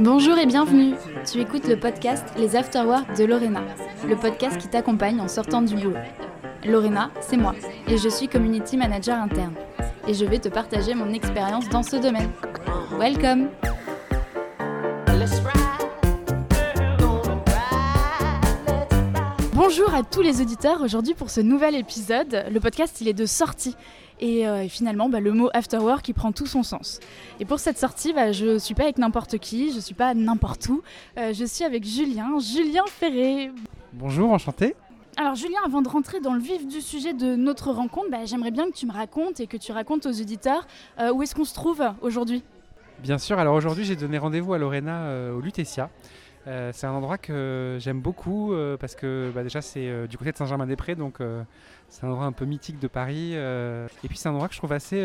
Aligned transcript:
Bonjour 0.00 0.38
et 0.38 0.46
bienvenue. 0.46 0.94
Tu 1.30 1.42
écoutes 1.42 1.68
le 1.68 1.78
podcast 1.78 2.24
Les 2.38 2.56
Afterworks 2.56 3.18
de 3.18 3.24
Lorena, 3.24 3.60
le 4.08 4.16
podcast 4.16 4.56
qui 4.56 4.66
t'accompagne 4.66 5.20
en 5.20 5.28
sortant 5.28 5.60
du 5.60 5.74
boulot. 5.74 5.92
Lorena, 6.64 7.10
c'est 7.20 7.36
moi, 7.36 7.54
et 7.86 7.98
je 7.98 8.08
suis 8.08 8.26
community 8.26 8.78
manager 8.78 9.18
interne. 9.18 9.52
Et 10.08 10.14
je 10.14 10.24
vais 10.24 10.38
te 10.38 10.48
partager 10.48 10.94
mon 10.94 11.12
expérience 11.12 11.68
dans 11.68 11.82
ce 11.82 11.96
domaine. 11.96 12.30
Welcome 12.98 13.50
Bonjour 19.52 19.94
à 19.94 20.02
tous 20.02 20.22
les 20.22 20.40
auditeurs 20.40 20.80
aujourd'hui 20.80 21.12
pour 21.12 21.28
ce 21.28 21.42
nouvel 21.42 21.74
épisode. 21.74 22.46
Le 22.50 22.60
podcast 22.60 23.02
il 23.02 23.08
est 23.08 23.12
de 23.12 23.26
sortie 23.26 23.76
et 24.20 24.46
euh, 24.46 24.68
finalement 24.68 25.08
bah, 25.08 25.20
le 25.20 25.32
mot 25.32 25.50
afterwork 25.52 26.02
qui 26.02 26.12
prend 26.12 26.32
tout 26.32 26.46
son 26.46 26.62
sens. 26.62 27.00
Et 27.40 27.44
pour 27.44 27.58
cette 27.58 27.78
sortie, 27.78 28.12
bah, 28.12 28.32
je 28.32 28.46
ne 28.46 28.58
suis 28.58 28.74
pas 28.74 28.84
avec 28.84 28.98
n'importe 28.98 29.38
qui, 29.38 29.70
je 29.70 29.76
ne 29.76 29.80
suis 29.80 29.94
pas 29.94 30.14
n'importe 30.14 30.68
où, 30.68 30.82
euh, 31.18 31.32
je 31.32 31.44
suis 31.44 31.64
avec 31.64 31.84
Julien, 31.84 32.38
Julien 32.38 32.84
Ferré. 32.86 33.50
Bonjour, 33.92 34.30
enchanté. 34.30 34.76
Alors 35.16 35.34
Julien, 35.34 35.58
avant 35.66 35.82
de 35.82 35.88
rentrer 35.88 36.20
dans 36.20 36.34
le 36.34 36.40
vif 36.40 36.66
du 36.66 36.80
sujet 36.80 37.12
de 37.12 37.34
notre 37.34 37.72
rencontre, 37.72 38.10
bah, 38.10 38.24
j'aimerais 38.24 38.52
bien 38.52 38.70
que 38.70 38.76
tu 38.76 38.86
me 38.86 38.92
racontes 38.92 39.40
et 39.40 39.46
que 39.46 39.56
tu 39.56 39.72
racontes 39.72 40.06
aux 40.06 40.20
auditeurs 40.20 40.66
euh, 41.00 41.12
où 41.12 41.22
est-ce 41.22 41.34
qu'on 41.34 41.44
se 41.44 41.54
trouve 41.54 41.82
aujourd'hui? 42.00 42.42
Bien 43.00 43.18
sûr, 43.18 43.38
alors 43.38 43.54
aujourd'hui 43.54 43.84
j'ai 43.84 43.96
donné 43.96 44.18
rendez-vous 44.18 44.52
à 44.52 44.58
Lorena 44.58 45.10
au 45.34 45.40
Lutetia. 45.40 45.88
Euh, 46.50 46.72
c'est 46.74 46.86
un 46.86 46.92
endroit 46.92 47.16
que 47.16 47.78
j'aime 47.80 48.00
beaucoup 48.00 48.52
euh, 48.52 48.76
parce 48.76 48.96
que 48.96 49.30
bah, 49.32 49.44
déjà 49.44 49.62
c'est 49.62 49.86
euh, 49.88 50.08
du 50.08 50.18
côté 50.18 50.32
de 50.32 50.36
Saint-Germain-des-Prés, 50.36 50.96
donc 50.96 51.18
c'est 51.88 52.04
un 52.04 52.08
endroit 52.08 52.24
un 52.24 52.32
peu 52.32 52.44
mythique 52.44 52.80
de 52.80 52.88
Paris. 52.88 53.34
et 53.34 54.08
puis 54.08 54.18
c'est 54.18 54.28
un 54.28 54.32
endroit 54.32 54.48
que 54.48 54.54
je 54.54 54.58
trouve 54.58 54.72
assez, 54.72 55.04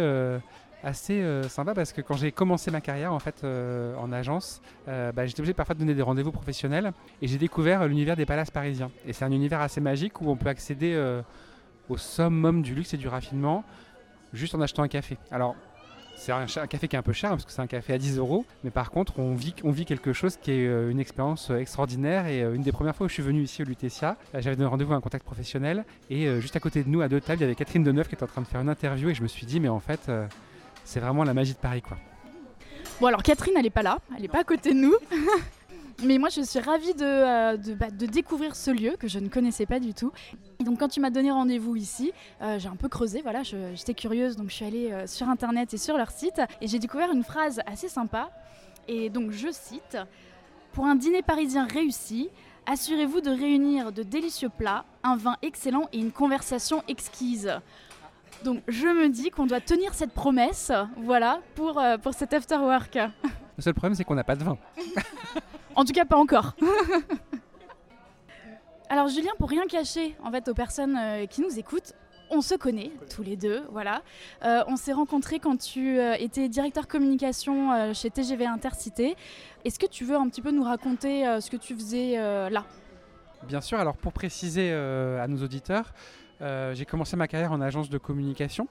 sympa 1.50 1.74
parce 1.74 1.94
que 1.94 2.02
quand 2.02 2.16
j'ai 2.16 2.32
commencé 2.32 2.72
ma 2.72 2.82
carrière 2.82 3.14
en 3.14 3.20
fait 3.20 3.44
en 3.44 4.12
agence, 4.12 4.62
bah, 4.88 5.26
j'étais 5.26 5.42
obligé 5.42 5.54
parfois 5.54 5.76
de 5.76 5.80
donner 5.80 5.94
des 5.94 6.02
rendez-vous 6.02 6.32
professionnels 6.32 6.94
et 7.22 7.28
j'ai 7.28 7.38
découvert 7.38 7.88
l'univers 7.88 8.16
des 8.16 8.26
palaces 8.26 8.52
parisiens. 8.52 8.92
Et 9.06 9.14
c'est 9.14 9.26
un 9.26 9.32
univers 9.32 9.62
assez 9.62 9.82
magique 9.82 10.22
où 10.22 10.30
on 10.30 10.36
peut 10.36 10.50
accéder 10.50 10.96
au 11.90 11.98
summum 11.98 12.62
du 12.62 12.74
luxe 12.74 12.94
et 12.94 12.98
du 12.98 13.08
raffinement 13.08 13.64
juste 14.34 14.56
en 14.56 14.62
achetant 14.62 14.84
un 14.84 14.88
café. 14.88 15.18
Alors 15.32 15.56
c'est 16.16 16.32
un, 16.32 16.68
café 16.68 16.88
qui 16.88 16.96
est 16.96 17.00
un 17.00 17.04
peu 17.04 17.14
cher 17.14 17.32
parce 17.32 17.46
que 17.46 17.52
c'est 17.52 17.62
un 17.62 17.68
café 17.68 17.94
à 17.94 17.98
10 17.98 18.18
euros, 18.18 18.46
mais 18.64 18.72
par 18.72 18.90
contre 18.92 19.20
on 19.20 19.36
vit, 19.36 19.54
quelque 19.86 20.14
chose 20.14 20.38
qui 20.38 20.52
est 20.52 20.68
euh, 20.68 20.90
une 20.90 21.00
expérience 21.00 21.52
euh, 21.52 21.58
extraordinaire 21.58 22.28
et 22.28 22.42
euh, 22.42 22.56
une 22.56 22.62
des 22.62 22.72
premières 22.72 22.96
fois 22.96 23.06
où 23.06 23.10
je 23.10 23.14
suis 23.14 23.24
venu 23.24 23.44
ici 23.44 23.62
au 23.62 23.66
Lutetia, 23.66 24.18
j'avais 24.34 24.56
donné 24.56 24.68
rendez-vous 24.68 24.94
à 24.94 24.96
un 24.96 25.02
contact 25.02 25.26
professionnel 25.26 25.86
et 26.10 26.40
juste 26.40 26.56
à 26.56 26.60
côté 26.60 26.84
de 26.84 26.90
nous 26.90 27.02
à 27.02 27.10
deux 27.10 27.22
tables 27.22 27.40
il 27.40 27.42
y 27.42 27.46
avait 27.46 27.56
Catherine 27.56 27.84
Deneuve 27.84 28.08
qui 28.08 28.16
était 28.16 28.24
en 28.24 28.28
train 28.28 28.42
de 28.42 28.48
faire 28.48 28.62
une 28.62 28.70
interview 28.70 29.10
et 29.10 29.14
je 29.14 29.22
me 29.22 29.28
suis 29.28 29.46
dit 29.46 29.60
mais 29.60 29.70
en 29.70 29.80
fait 29.80 30.10
c'est 30.84 31.00
vraiment 31.00 31.24
la 31.24 31.34
magie 31.34 31.54
de 31.54 31.58
Paris 31.58 31.82
quoi. 31.82 31.98
Bon 33.00 33.08
alors 33.08 33.24
Catherine 33.24 33.54
elle 33.58 33.66
est 33.66 33.70
pas 33.70 33.84
là, 33.84 34.00
elle 34.18 34.26
est 34.26 34.30
pas 34.30 34.40
à 34.40 34.44
côté 34.44 34.74
de 34.74 34.80
nous. 34.80 34.96
Mais 36.04 36.18
moi, 36.18 36.30
je 36.30 36.42
suis 36.42 36.60
ravie 36.60 36.94
de, 36.94 37.04
euh, 37.04 37.76
bah, 37.76 37.90
de, 37.90 38.06
découvrir 38.06 38.56
ce 38.56 38.70
lieu 38.70 38.96
que 39.00 39.08
je 39.08 39.20
ne 39.20 39.30
connaissais 39.30 39.66
pas 39.66 39.80
du 39.80 39.94
tout. 39.94 40.12
Et 40.60 40.64
donc, 40.64 40.80
quand 40.80 40.90
tu 40.90 41.00
m'as 41.00 41.10
donné 41.10 41.32
rendez-vous 41.32 41.76
ici, 41.76 42.12
euh, 42.42 42.60
j'ai 42.60 42.68
un 42.68 42.76
peu 42.76 42.90
creusé. 42.90 43.22
Voilà, 43.22 43.44
j'étais 43.44 43.94
curieuse, 43.94 44.36
donc 44.36 44.50
je 44.50 44.56
suis 44.56 44.66
allée 44.66 44.92
euh, 44.92 45.08
sur 45.08 45.30
internet 45.30 45.74
et 45.74 45.78
sur 45.78 45.98
leur 45.98 46.12
site 46.12 46.42
et 46.60 46.68
j'ai 46.68 46.80
découvert 46.80 47.12
une 47.12 47.24
phrase 47.24 47.62
assez 47.66 47.88
sympa. 47.88 48.30
Et 48.88 49.10
donc, 49.10 49.32
je 49.32 49.48
cite 49.52 49.98
Pour 50.74 50.86
un 50.86 50.96
dîner 50.96 51.22
parisien 51.22 51.66
réussi, 51.66 52.30
assurez-vous 52.66 53.22
de 53.22 53.30
réunir 53.30 53.94
de 53.94 54.04
délicieux 54.04 54.50
plats, 54.50 54.84
un 55.04 55.16
vin 55.16 55.38
excellent 55.42 55.88
et 55.94 56.00
une 56.00 56.12
conversation 56.12 56.84
exquise. 56.90 57.52
Donc, 58.44 58.62
je 58.68 58.88
me 58.88 59.08
dis 59.08 59.30
qu'on 59.30 59.46
doit 59.46 59.62
tenir 59.62 59.94
cette 59.94 60.12
promesse, 60.12 60.74
voilà, 60.98 61.40
pour, 61.56 61.82
pour 62.04 62.14
cet 62.14 62.34
after 62.34 62.58
work. 62.58 62.96
Le 63.58 63.64
seul 63.64 63.74
problème, 63.74 63.96
c'est 63.96 64.04
qu'on 64.04 64.16
n'a 64.16 64.26
pas 64.26 64.36
de 64.36 64.44
vin. 64.44 64.58
En 65.76 65.84
tout 65.84 65.94
cas, 65.94 66.06
pas 66.06 66.18
encore. 66.18 66.56
Alors 68.90 69.08
Julien, 69.08 69.32
pour 69.40 69.50
rien 69.50 69.66
cacher 69.66 70.16
en 70.24 70.32
fait 70.32 70.48
aux 70.48 70.54
personnes 70.54 70.96
euh, 70.98 71.26
qui 71.26 71.42
nous 71.42 71.58
écoutent, 71.58 71.94
on 72.30 72.42
se 72.42 72.56
connaît 72.56 72.92
tous 73.14 73.24
les 73.24 73.36
deux, 73.36 73.64
voilà. 73.72 74.02
Euh, 74.44 74.64
on 74.68 74.78
s'est 74.78 74.94
rencontrés 74.94 75.40
quand 75.40 75.58
tu 75.58 76.00
euh, 76.00 76.16
étais 76.20 76.50
directeur 76.50 76.88
communication 76.88 77.94
chez 77.94 78.10
TGV 78.10 78.46
Intercité. 78.46 79.16
Est-ce 79.64 79.80
que 79.80 79.86
tu 79.86 80.06
veux 80.06 80.16
un 80.16 80.28
petit 80.30 80.42
peu 80.42 80.52
nous 80.52 80.64
raconter 80.64 81.24
ce 81.40 81.50
que 81.50 81.58
tu 81.58 81.76
faisais 81.76 82.16
là? 82.50 82.66
Bien 83.44 83.62
sûr. 83.62 83.80
Alors 83.80 83.98
pour 83.98 84.14
préciser 84.14 84.74
à 84.74 85.28
nos 85.28 85.44
auditeurs, 85.44 85.94
j'ai 86.40 86.86
commencé 86.86 87.16
ma 87.16 87.28
carrière 87.28 87.52
en 87.52 87.62
agence 87.62 87.90
de 87.90 87.98
communication. 87.98 88.68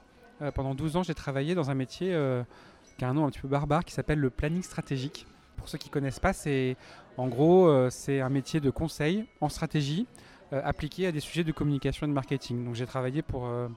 pendant 0.53 0.75
12 0.75 0.97
ans, 0.97 1.03
j'ai 1.03 1.15
travaillé 1.15 1.55
dans 1.55 1.69
un 1.69 1.75
métier 1.75 2.17
qui 2.97 3.05
a 3.05 3.09
un 3.09 3.13
nom 3.13 3.25
un 3.25 3.29
petit 3.29 3.39
peu 3.39 3.47
barbare 3.47 3.85
qui 3.85 3.93
s'appelle 3.93 4.19
le 4.19 4.29
planning 4.29 4.63
stratégique. 4.63 5.27
Pour 5.57 5.69
ceux 5.69 5.77
qui 5.77 5.89
ne 5.89 5.93
connaissent 5.93 6.19
pas, 6.19 6.33
c'est 6.33 6.75
en 7.17 7.27
gros 7.27 7.67
euh, 7.67 7.89
c'est 7.89 8.21
un 8.21 8.29
métier 8.29 8.59
de 8.59 8.69
conseil 8.69 9.25
en 9.41 9.49
stratégie 9.49 10.07
euh, 10.53 10.61
appliqué 10.63 11.07
à 11.07 11.11
des 11.11 11.19
sujets 11.19 11.43
de 11.43 11.51
communication 11.51 12.05
et 12.05 12.09
de 12.09 12.13
marketing. 12.13 12.63
Donc 12.65 12.75
j'ai 12.75 12.85
travaillé 12.85 13.21
pour 13.21 13.45
euh, 13.45 13.67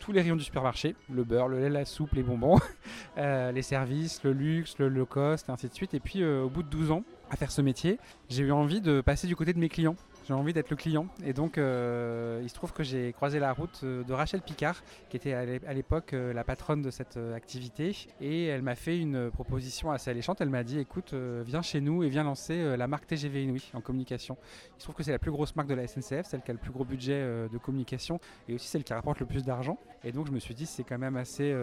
tous 0.00 0.12
les 0.12 0.20
rayons 0.20 0.36
du 0.36 0.44
supermarché, 0.44 0.96
le 1.10 1.24
beurre, 1.24 1.48
le 1.48 1.60
lait, 1.60 1.70
la 1.70 1.84
soupe, 1.84 2.12
les 2.12 2.22
bonbons, 2.22 2.58
les 3.16 3.62
services, 3.62 4.22
le 4.22 4.32
luxe, 4.32 4.78
le 4.78 4.88
low 4.88 5.06
cost, 5.06 5.48
et 5.48 5.52
ainsi 5.52 5.68
de 5.68 5.74
suite. 5.74 5.94
Et 5.94 6.00
puis 6.00 6.24
au 6.24 6.50
bout 6.50 6.62
de 6.62 6.68
12 6.68 6.90
ans 6.90 7.04
à 7.30 7.36
faire 7.36 7.50
ce 7.50 7.62
métier, 7.62 7.98
j'ai 8.28 8.42
eu 8.42 8.52
envie 8.52 8.80
de 8.80 9.00
passer 9.00 9.26
du 9.26 9.36
côté 9.36 9.52
de 9.52 9.58
mes 9.58 9.68
clients 9.68 9.96
j'ai 10.26 10.32
envie 10.32 10.52
d'être 10.52 10.70
le 10.70 10.76
client. 10.76 11.06
Et 11.24 11.32
donc, 11.32 11.58
euh, 11.58 12.40
il 12.42 12.48
se 12.48 12.54
trouve 12.54 12.72
que 12.72 12.82
j'ai 12.82 13.12
croisé 13.12 13.38
la 13.38 13.52
route 13.52 13.80
euh, 13.84 14.04
de 14.04 14.12
Rachel 14.12 14.40
Picard, 14.40 14.82
qui 15.10 15.16
était 15.16 15.34
à 15.34 15.74
l'époque 15.74 16.14
euh, 16.14 16.32
la 16.32 16.44
patronne 16.44 16.82
de 16.82 16.90
cette 16.90 17.18
activité. 17.34 17.96
Et 18.20 18.46
elle 18.46 18.62
m'a 18.62 18.74
fait 18.74 18.98
une 18.98 19.30
proposition 19.30 19.90
assez 19.90 20.10
alléchante. 20.10 20.40
Elle 20.40 20.50
m'a 20.50 20.64
dit 20.64 20.78
écoute, 20.78 21.14
viens 21.14 21.62
chez 21.62 21.80
nous 21.80 22.02
et 22.02 22.08
viens 22.08 22.24
lancer 22.24 22.76
la 22.76 22.86
marque 22.86 23.06
TGV 23.06 23.44
Inouï 23.44 23.70
en 23.74 23.80
communication. 23.80 24.36
Il 24.76 24.80
se 24.80 24.84
trouve 24.84 24.94
que 24.94 25.02
c'est 25.02 25.12
la 25.12 25.18
plus 25.18 25.30
grosse 25.30 25.54
marque 25.56 25.68
de 25.68 25.74
la 25.74 25.86
SNCF, 25.86 26.26
celle 26.26 26.42
qui 26.42 26.50
a 26.50 26.54
le 26.54 26.60
plus 26.60 26.70
gros 26.70 26.84
budget 26.84 27.22
de 27.50 27.58
communication 27.58 28.20
et 28.48 28.54
aussi 28.54 28.68
celle 28.68 28.84
qui 28.84 28.92
rapporte 28.92 29.20
le 29.20 29.26
plus 29.26 29.44
d'argent. 29.44 29.78
Et 30.02 30.12
donc, 30.12 30.26
je 30.26 30.32
me 30.32 30.38
suis 30.38 30.54
dit 30.54 30.66
c'est 30.66 30.84
quand 30.84 30.98
même 30.98 31.16
assez 31.16 31.54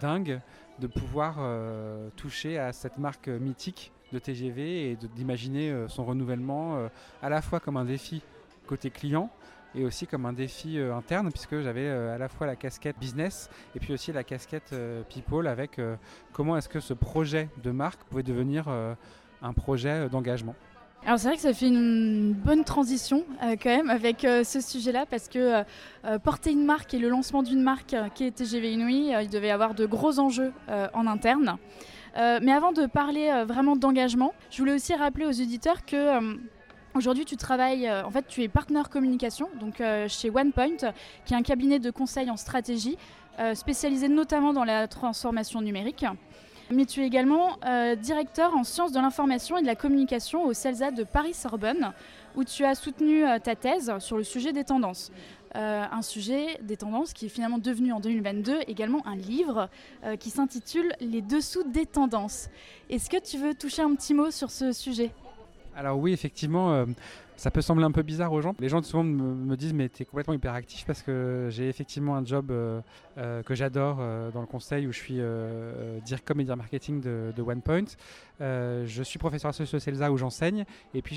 dingue 0.00 0.40
de 0.78 0.86
pouvoir 0.86 1.38
toucher 2.16 2.58
à 2.58 2.72
cette 2.72 2.98
marque 2.98 3.28
mythique 3.28 3.92
de 4.12 4.18
TGV 4.18 4.90
et 4.90 4.98
d'imaginer 5.14 5.70
euh, 5.70 5.88
son 5.88 6.04
renouvellement 6.04 6.76
euh, 6.76 6.88
à 7.22 7.28
la 7.28 7.42
fois 7.42 7.60
comme 7.60 7.76
un 7.76 7.84
défi 7.84 8.22
côté 8.66 8.90
client 8.90 9.30
et 9.74 9.84
aussi 9.84 10.06
comme 10.06 10.26
un 10.26 10.32
défi 10.32 10.78
euh, 10.78 10.94
interne 10.94 11.30
puisque 11.30 11.60
j'avais 11.60 11.88
à 11.88 12.18
la 12.18 12.28
fois 12.28 12.46
la 12.46 12.56
casquette 12.56 12.98
business 12.98 13.50
et 13.74 13.80
puis 13.80 13.92
aussi 13.92 14.12
la 14.12 14.24
casquette 14.24 14.74
people 15.08 15.46
avec 15.46 15.80
comment 16.32 16.56
est-ce 16.56 16.68
que 16.68 16.80
ce 16.80 16.94
projet 16.94 17.48
de 17.62 17.70
marque 17.70 18.02
pouvait 18.04 18.22
devenir 18.22 18.68
un 18.68 19.52
projet 19.52 20.08
d'engagement. 20.08 20.54
Alors 21.04 21.18
c'est 21.18 21.28
vrai 21.28 21.36
que 21.36 21.42
ça 21.42 21.52
fait 21.52 21.68
une 21.68 22.32
bonne 22.32 22.64
transition 22.64 23.24
quand 23.40 23.66
même 23.66 23.90
avec 23.90 24.22
ce 24.22 24.60
sujet-là 24.60 25.06
parce 25.06 25.28
que 25.28 25.62
porter 26.18 26.52
une 26.52 26.64
marque 26.64 26.94
et 26.94 26.98
le 26.98 27.08
lancement 27.08 27.42
d'une 27.42 27.62
marque 27.62 27.94
qui 28.14 28.24
est 28.24 28.30
TGV 28.30 28.72
Inouï, 28.72 29.12
il 29.20 29.28
devait 29.28 29.48
y 29.48 29.50
avoir 29.50 29.74
de 29.74 29.86
gros 29.86 30.18
enjeux 30.18 30.52
en 30.94 31.06
interne. 31.06 31.58
Euh, 32.16 32.40
mais 32.42 32.52
avant 32.52 32.72
de 32.72 32.86
parler 32.86 33.30
euh, 33.30 33.44
vraiment 33.44 33.76
d'engagement, 33.76 34.32
je 34.50 34.58
voulais 34.58 34.74
aussi 34.74 34.94
rappeler 34.94 35.26
aux 35.26 35.40
auditeurs 35.40 35.84
que 35.84 35.96
euh, 35.96 36.36
Aujourd'hui, 36.94 37.24
tu 37.24 37.36
travailles, 37.36 37.88
en 37.88 38.10
fait, 38.10 38.26
tu 38.26 38.42
es 38.42 38.48
partenaire 38.48 38.88
communication, 38.88 39.48
donc 39.60 39.80
chez 40.08 40.30
OnePoint, 40.30 40.92
qui 41.24 41.34
est 41.34 41.36
un 41.36 41.42
cabinet 41.42 41.78
de 41.78 41.90
conseil 41.92 42.28
en 42.28 42.36
stratégie, 42.36 42.96
spécialisé 43.54 44.08
notamment 44.08 44.52
dans 44.52 44.64
la 44.64 44.88
transformation 44.88 45.60
numérique. 45.60 46.06
Mais 46.72 46.86
tu 46.86 47.02
es 47.02 47.06
également 47.06 47.56
directeur 48.00 48.56
en 48.56 48.64
sciences 48.64 48.90
de 48.90 48.98
l'information 48.98 49.58
et 49.58 49.62
de 49.62 49.66
la 49.66 49.76
communication 49.76 50.44
au 50.44 50.54
CELSA 50.54 50.90
de 50.90 51.04
Paris-Sorbonne, 51.04 51.92
où 52.34 52.42
tu 52.42 52.64
as 52.64 52.74
soutenu 52.74 53.22
ta 53.44 53.54
thèse 53.54 53.92
sur 53.98 54.16
le 54.16 54.24
sujet 54.24 54.52
des 54.52 54.64
tendances. 54.64 55.12
Euh, 55.56 55.84
un 55.90 56.02
sujet 56.02 56.58
des 56.62 56.76
tendances 56.76 57.12
qui 57.12 57.26
est 57.26 57.30
finalement 57.30 57.58
devenu 57.58 57.92
en 57.92 58.00
2022 58.00 58.60
également 58.66 59.06
un 59.06 59.16
livre 59.16 59.70
euh, 60.04 60.16
qui 60.16 60.30
s'intitule 60.30 60.92
Les 61.00 61.22
dessous 61.22 61.64
des 61.64 61.86
tendances. 61.86 62.50
Est-ce 62.90 63.08
que 63.08 63.20
tu 63.20 63.38
veux 63.38 63.54
toucher 63.54 63.82
un 63.82 63.94
petit 63.94 64.14
mot 64.14 64.30
sur 64.30 64.50
ce 64.50 64.72
sujet? 64.72 65.10
Alors 65.74 65.98
oui, 65.98 66.12
effectivement. 66.12 66.72
Euh, 66.72 66.86
ça 67.36 67.52
peut 67.52 67.60
sembler 67.60 67.84
un 67.84 67.92
peu 67.92 68.02
bizarre 68.02 68.32
aux 68.32 68.40
gens. 68.40 68.56
Les 68.58 68.68
gens 68.68 68.82
souvent 68.82 69.04
me, 69.04 69.56
disent 69.56 69.72
mais 69.72 69.88
tu 69.88 70.02
es 70.02 70.04
complètement 70.04 70.34
hyperactif 70.34 70.84
parce 70.84 71.02
que 71.02 71.46
j'ai 71.50 71.68
effectivement 71.68 72.16
un 72.16 72.24
job 72.24 72.48
que 73.16 73.54
j'adore 73.54 73.98
dans 74.32 74.40
le 74.40 74.46
conseil 74.48 74.88
où 74.88 74.92
je 74.92 74.98
suis 74.98 75.20
dire 76.04 76.24
comédien 76.24 76.56
marketing 76.56 77.00
de, 77.00 77.32
de 77.36 77.42
OnePoint. 77.42 77.84
je 78.40 79.02
suis 79.04 79.20
professeur 79.20 79.50
associé 79.50 79.76
au 79.76 79.78
CELSA 79.78 80.10
où 80.10 80.16
j'enseigne 80.16 80.64
et 80.94 81.00
puis 81.00 81.14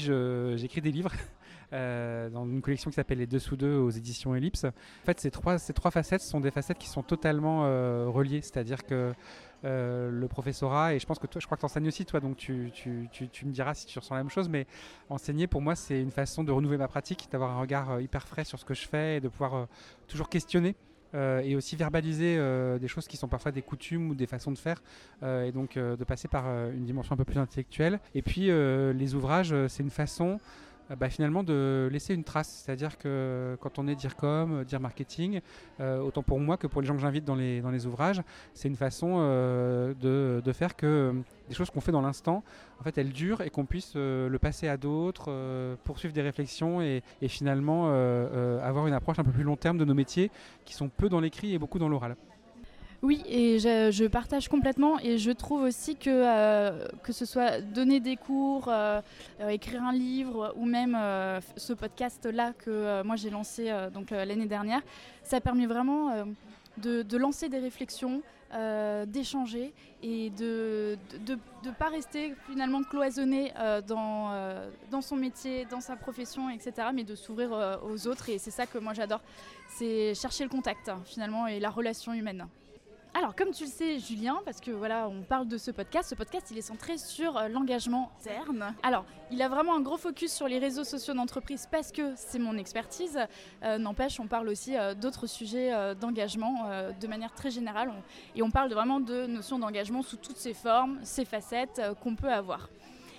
j'écris 0.58 0.82
des 0.82 0.92
livres 0.92 1.12
Euh, 1.74 2.30
dans 2.30 2.46
une 2.46 2.62
collection 2.62 2.90
qui 2.90 2.96
s'appelle 2.96 3.20
Les 3.20 3.28
Dessous 3.28 3.56
Deux 3.56 3.78
aux 3.78 3.90
éditions 3.90 4.36
Ellipse. 4.36 4.66
En 4.66 5.06
fait, 5.06 5.22
ces 5.22 5.32
trois, 5.32 5.58
ces 5.58 5.72
trois 5.72 5.90
facettes 5.90 6.22
sont 6.22 6.42
des 6.42 6.52
facettes 6.52 6.78
qui 6.78 6.90
sont 6.90 7.02
totalement 7.02 7.62
euh, 7.64 8.08
reliées, 8.10 8.42
c'est-à-dire 8.42 8.84
que 8.86 9.14
euh, 9.64 10.10
le 10.12 10.28
professorat, 10.28 10.96
et 10.96 11.00
je 11.00 11.06
pense 11.06 11.18
que 11.18 11.28
toi, 11.28 11.40
je 11.40 11.46
crois 11.46 11.56
que 11.56 11.62
tu 11.62 11.66
enseignes 11.66 11.88
aussi, 11.88 12.04
toi, 12.04 12.20
donc 12.20 12.36
tu, 12.36 12.72
tu, 12.74 13.08
tu, 13.10 13.46
me 13.46 13.52
diras 13.52 13.74
si 13.74 13.86
tu 13.86 14.00
ressens 14.00 14.16
la 14.16 14.22
même 14.22 14.30
chose, 14.30 14.50
mais 14.50 14.68
enseigner 15.10 15.48
pour 15.48 15.62
moi, 15.62 15.76
c'est 15.76 16.02
une 16.02 16.12
façon 16.12 16.44
de 16.44 16.52
renouveler 16.52 16.78
ma 16.78 16.90
pratique, 16.90 17.30
d'avoir 17.32 17.52
un 17.52 17.62
regard 17.62 18.02
hyper 18.02 18.28
frais 18.28 18.44
sur 18.44 18.60
ce 18.60 18.66
que 18.66 18.74
je 18.74 18.86
fais 18.86 19.18
et 19.18 19.20
de 19.22 19.30
pouvoir 19.30 19.68
toujours 20.08 20.30
questionner 20.30 20.76
et 21.14 21.58
aussi 21.58 21.76
verbaliser 21.76 22.38
des 22.80 22.88
choses 22.88 23.06
qui 23.06 23.18
sont 23.18 23.28
parfois 23.28 23.52
des 23.52 23.62
coutumes 23.62 24.12
ou 24.12 24.16
des 24.16 24.28
façons 24.28 24.52
de 24.52 24.58
faire, 24.58 24.82
et 25.22 25.52
donc 25.52 25.78
de 25.78 26.04
passer 26.06 26.30
par 26.30 26.48
une 26.70 26.86
dimension 26.86 27.14
un 27.14 27.18
peu 27.18 27.26
plus 27.26 27.38
intellectuelle. 27.38 28.00
Et 28.16 28.22
puis 28.22 28.48
les 28.48 29.14
ouvrages, 29.14 29.54
c'est 29.68 29.84
une 29.84 29.90
façon 29.90 30.40
euh, 30.40 30.40
bah, 30.96 31.10
finalement 31.10 31.44
de 31.44 31.90
laisser 31.92 32.14
une 32.14 32.24
trace. 32.24 32.64
C'est-à-dire 32.66 32.98
que 32.98 33.58
quand 33.62 33.80
on 33.80 33.88
est 33.88 33.96
dire 33.96 34.16
com, 34.16 34.60
euh, 34.60 34.64
dire 34.64 34.80
marketing, 34.80 35.42
euh, 35.80 36.00
autant 36.00 36.24
pour 36.24 36.40
moi 36.40 36.58
que 36.58 36.68
pour 36.68 36.82
les 36.82 36.88
gens 36.88 36.96
que 36.96 37.02
j'invite 37.02 37.26
dans 37.26 37.36
les, 37.36 37.86
ouvrages, 37.86 38.22
c'est 38.54 38.68
une 38.68 38.76
façon 38.76 39.18
de, 39.20 40.42
de, 40.44 40.52
faire 40.52 40.76
que 40.76 41.14
des 41.50 41.56
choses 41.56 41.70
qu'on 41.70 41.82
fait 41.82 41.92
dans 41.92 42.02
l'instant, 42.02 42.44
en 42.80 42.84
fait, 42.84 42.98
elles 42.98 43.12
durent 43.12 43.42
et 43.42 43.50
qu'on 43.50 43.66
puisse 43.66 43.96
le 43.96 44.38
passer 44.40 44.68
à 44.68 44.78
d'autres, 44.78 45.32
poursuivre 45.84 46.14
des 46.14 46.22
réflexions 46.22 46.82
et 46.82 47.02
finalement 47.28 47.88
avoir 48.62 48.88
une 48.88 48.94
approche 48.94 49.20
un 49.20 49.24
peu 49.24 49.32
plus 49.32 49.44
long 49.44 49.56
terme 49.56 49.78
de 49.78 49.86
nos 49.86 49.94
métiers 49.94 50.30
qui 50.66 50.74
sont 50.74 50.90
peu 50.90 51.10
dans 51.10 51.20
l'écrit 51.20 51.54
et 51.54 51.60
beaucoup 51.60 51.80
dans 51.80 51.90
l'oral. 51.90 52.16
Oui, 53.04 53.24
et 53.26 53.58
je, 53.58 54.06
partage 54.06 54.48
complètement 54.48 55.00
et 55.00 55.18
je 55.18 55.32
trouve 55.32 55.64
aussi 55.64 55.96
que 55.96 56.10
euh, 56.12 56.88
que 57.02 57.12
ce 57.12 57.26
soit 57.26 57.60
donner 57.60 58.00
des 58.00 58.16
cours, 58.16 58.68
euh, 58.68 59.02
euh, 59.40 59.50
écrire 59.50 59.82
un 59.82 59.92
livre 59.92 60.54
ou 60.56 60.66
même 60.66 60.96
ce 61.58 61.74
podcast-là 61.74 62.54
que 62.54 63.02
moi 63.02 63.16
j'ai 63.16 63.32
lancé 63.32 63.74
donc 63.92 64.12
l'année 64.12 64.46
dernière, 64.46 64.82
ça 65.24 65.42
permet 65.42 65.66
vraiment 65.66 66.12
de, 66.78 67.18
lancer 67.18 67.50
des 67.50 67.58
réflexions, 67.58 68.22
d'échanger 69.08 69.74
et 70.04 70.30
de 70.30 70.96
ne 71.28 71.72
pas 71.72 71.90
rester 71.90 72.36
finalement 72.48 72.84
cloisonné 72.84 73.52
dans, 73.88 74.30
dans 74.92 75.02
son 75.02 75.16
métier, 75.16 75.66
dans 75.72 75.82
sa 75.82 75.96
profession, 75.96 76.52
etc., 76.52 76.90
mais 76.94 77.04
de 77.04 77.16
s'ouvrir 77.16 77.80
aux 77.84 78.08
autres. 78.08 78.30
Et 78.30 78.38
c'est 78.38 78.52
ça 78.52 78.68
que 78.68 78.78
moi 78.78 78.94
j'adore, 78.94 79.22
c'est 79.70 80.14
chercher 80.14 80.44
le 80.44 80.52
contact 80.52 80.92
finalement 81.06 81.48
et 81.48 81.60
la 81.60 81.72
relation 81.72 82.14
humaine. 82.14 82.46
Alors, 83.14 83.36
comme 83.36 83.52
tu 83.52 83.66
le 83.66 83.70
sais, 83.70 84.00
Julien, 84.00 84.40
parce 84.46 84.62
que 84.62 84.72
voilà, 84.72 85.10
on 85.10 85.22
parle 85.22 85.46
de 85.46 85.58
ce 85.58 85.70
podcast, 85.70 86.10
ce 86.10 86.16
podcast, 86.16 86.48
il 86.50 86.58
est 86.58 86.62
centré 86.62 86.98
sur 86.98 87.38
euh, 87.38 87.50
l'engagement 87.50 88.10
interne. 88.22 88.74
Alors, 88.84 89.04
il 89.32 89.42
a 89.42 89.50
vraiment 89.50 89.76
un 89.76 89.82
gros 89.82 89.98
focus 89.98 90.32
sur 90.32 90.48
les 90.48 90.60
réseaux 90.60 90.86
sociaux 90.86 91.14
d'entreprise 91.14 91.68
parce 91.70 91.92
que 91.92 92.14
c'est 92.16 92.40
mon 92.40 92.58
expertise. 92.58 93.20
Euh, 93.64 93.78
n'empêche, 93.78 94.22
on 94.22 94.28
parle 94.28 94.48
aussi 94.48 94.78
euh, 94.78 94.94
d'autres 94.94 95.28
sujets 95.28 95.72
d'engagement 95.96 96.70
de 97.00 97.08
manière 97.08 97.34
très 97.34 97.50
générale. 97.50 97.92
et 98.36 98.42
on 98.44 98.50
parle 98.50 98.72
vraiment 98.72 99.00
de 99.00 99.26
notions 99.26 99.60
d'engagement 99.60 100.04
sous 100.04 100.18
toutes 100.18 100.38
ses 100.38 100.54
formes, 100.54 101.00
ses 101.04 101.26
facettes 101.26 101.82
qu'on 102.02 102.16
peut 102.16 102.32
avoir. 102.32 102.70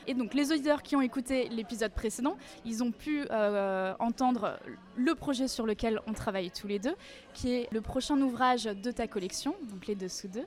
Et 0.07 0.15
donc 0.15 0.35
les 0.35 0.53
auditeurs 0.53 0.83
qui 0.83 0.97
ont 0.97 1.01
écouté 1.01 1.49
l'épisode 1.49 1.93
précédent, 1.93 2.37
ils 2.65 2.83
ont 2.83 2.91
pu 2.91 3.25
euh, 3.31 3.95
entendre 3.99 4.59
le 4.97 5.15
projet 5.15 5.49
sur 5.49 5.67
lequel 5.67 6.01
on 6.07 6.13
travaille 6.13 6.51
tous 6.51 6.67
les 6.67 6.79
deux, 6.79 6.95
qui 7.35 7.55
est 7.55 7.69
le 7.73 7.81
prochain 7.81 8.21
ouvrage 8.21 8.65
de 8.65 8.91
ta 8.91 9.07
collection, 9.07 9.55
donc 9.71 9.87
les 9.87 9.95
dessous 9.95 10.29
deux 10.29 10.47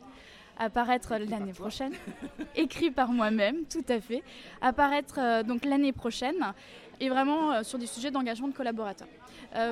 apparaître 0.57 1.15
l'année 1.17 1.53
prochaine, 1.53 1.93
écrit 2.55 2.91
par 2.91 3.09
moi-même, 3.09 3.65
tout 3.65 3.85
à 3.89 3.99
fait, 3.99 4.23
apparaître 4.61 5.19
euh, 5.19 5.43
donc 5.43 5.65
l'année 5.65 5.91
prochaine 5.91 6.53
et 6.99 7.09
vraiment 7.09 7.51
euh, 7.51 7.63
sur 7.63 7.79
des 7.79 7.87
sujets 7.87 8.11
d'engagement 8.11 8.47
de 8.47 8.53
collaborateurs. 8.53 9.07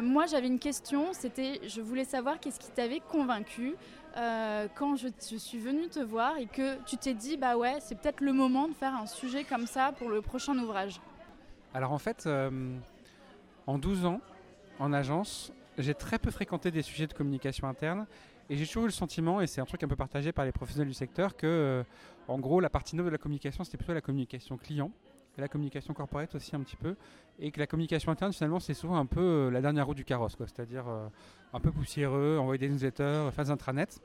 moi, 0.01 0.25
j'avais 0.27 0.47
une 0.47 0.59
question, 0.59 1.07
c'était, 1.11 1.59
je 1.67 1.81
voulais 1.81 2.05
savoir 2.05 2.39
qu'est-ce 2.39 2.59
qui 2.59 2.71
t'avait 2.71 3.01
convaincu 3.01 3.75
euh, 4.15 4.67
quand 4.75 4.95
je, 4.95 5.07
suis 5.37 5.57
venue 5.57 5.87
te 5.87 5.99
voir 5.99 6.37
et 6.37 6.45
que 6.45 6.77
tu 6.83 6.97
t'es 6.97 7.15
dit, 7.15 7.35
bah 7.35 7.57
ouais, 7.57 7.77
c'est 7.79 7.95
peut-être 7.95 8.21
le 8.21 8.31
moment 8.31 8.67
de 8.67 8.73
faire 8.73 8.93
un 8.93 9.07
sujet 9.07 9.43
comme 9.43 9.65
ça 9.65 9.91
pour 9.97 10.09
le 10.09 10.21
prochain 10.21 10.55
ouvrage 10.59 11.01
Alors 11.73 11.91
en 11.91 11.97
fait, 11.97 12.27
euh, 12.27 12.77
en 13.65 13.79
12 13.79 14.05
ans, 14.05 14.21
en 14.77 14.93
agence, 14.93 15.51
j'ai 15.79 15.95
très 15.95 16.19
peu 16.19 16.29
fréquenté 16.29 16.69
des 16.69 16.83
sujets 16.83 17.07
de 17.07 17.13
communication 17.13 17.67
interne 17.67 18.05
et 18.51 18.55
j'ai 18.55 18.67
toujours 18.67 18.83
eu 18.83 18.87
le 18.87 18.91
sentiment, 18.91 19.41
et 19.41 19.47
c'est 19.47 19.61
un 19.61 19.65
truc 19.65 19.81
un 19.83 19.87
peu 19.87 19.95
partagé 19.95 20.31
par 20.31 20.45
les 20.45 20.51
professionnels 20.51 20.89
du 20.89 20.93
secteur, 20.93 21.35
que 21.35 21.47
euh, 21.47 21.83
en 22.27 22.37
gros, 22.37 22.59
la 22.59 22.69
partie 22.69 22.95
neuve 22.95 23.07
de 23.07 23.11
la 23.11 23.17
communication, 23.17 23.63
c'était 23.63 23.77
plutôt 23.77 23.93
la 23.93 24.01
communication 24.01 24.57
client 24.57 24.91
la 25.37 25.47
communication 25.47 25.93
corporate 25.93 26.35
aussi 26.35 26.55
un 26.55 26.61
petit 26.61 26.75
peu, 26.75 26.95
et 27.39 27.51
que 27.51 27.59
la 27.59 27.67
communication 27.67 28.11
interne 28.11 28.33
finalement 28.33 28.59
c'est 28.59 28.73
souvent 28.73 28.97
un 28.97 29.05
peu 29.05 29.49
la 29.49 29.61
dernière 29.61 29.87
roue 29.87 29.95
du 29.95 30.05
carrosse, 30.05 30.35
c'est-à-dire 30.37 30.85
un 31.53 31.59
peu 31.59 31.71
poussiéreux, 31.71 32.37
envoyer 32.39 32.59
des 32.59 32.69
newsletters, 32.69 33.29
faire 33.33 33.45
des 33.45 33.51
intranets. 33.51 33.99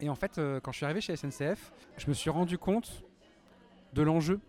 Et 0.00 0.08
en 0.08 0.14
fait, 0.14 0.38
euh, 0.38 0.60
quand 0.60 0.72
je 0.72 0.78
suis 0.78 0.84
arrivé 0.84 1.00
chez 1.00 1.16
SNCF, 1.16 1.72
je 1.96 2.08
me 2.08 2.14
suis 2.14 2.30
rendu 2.30 2.58
compte 2.58 3.04
de 3.92 4.02
l'enjeu 4.02 4.40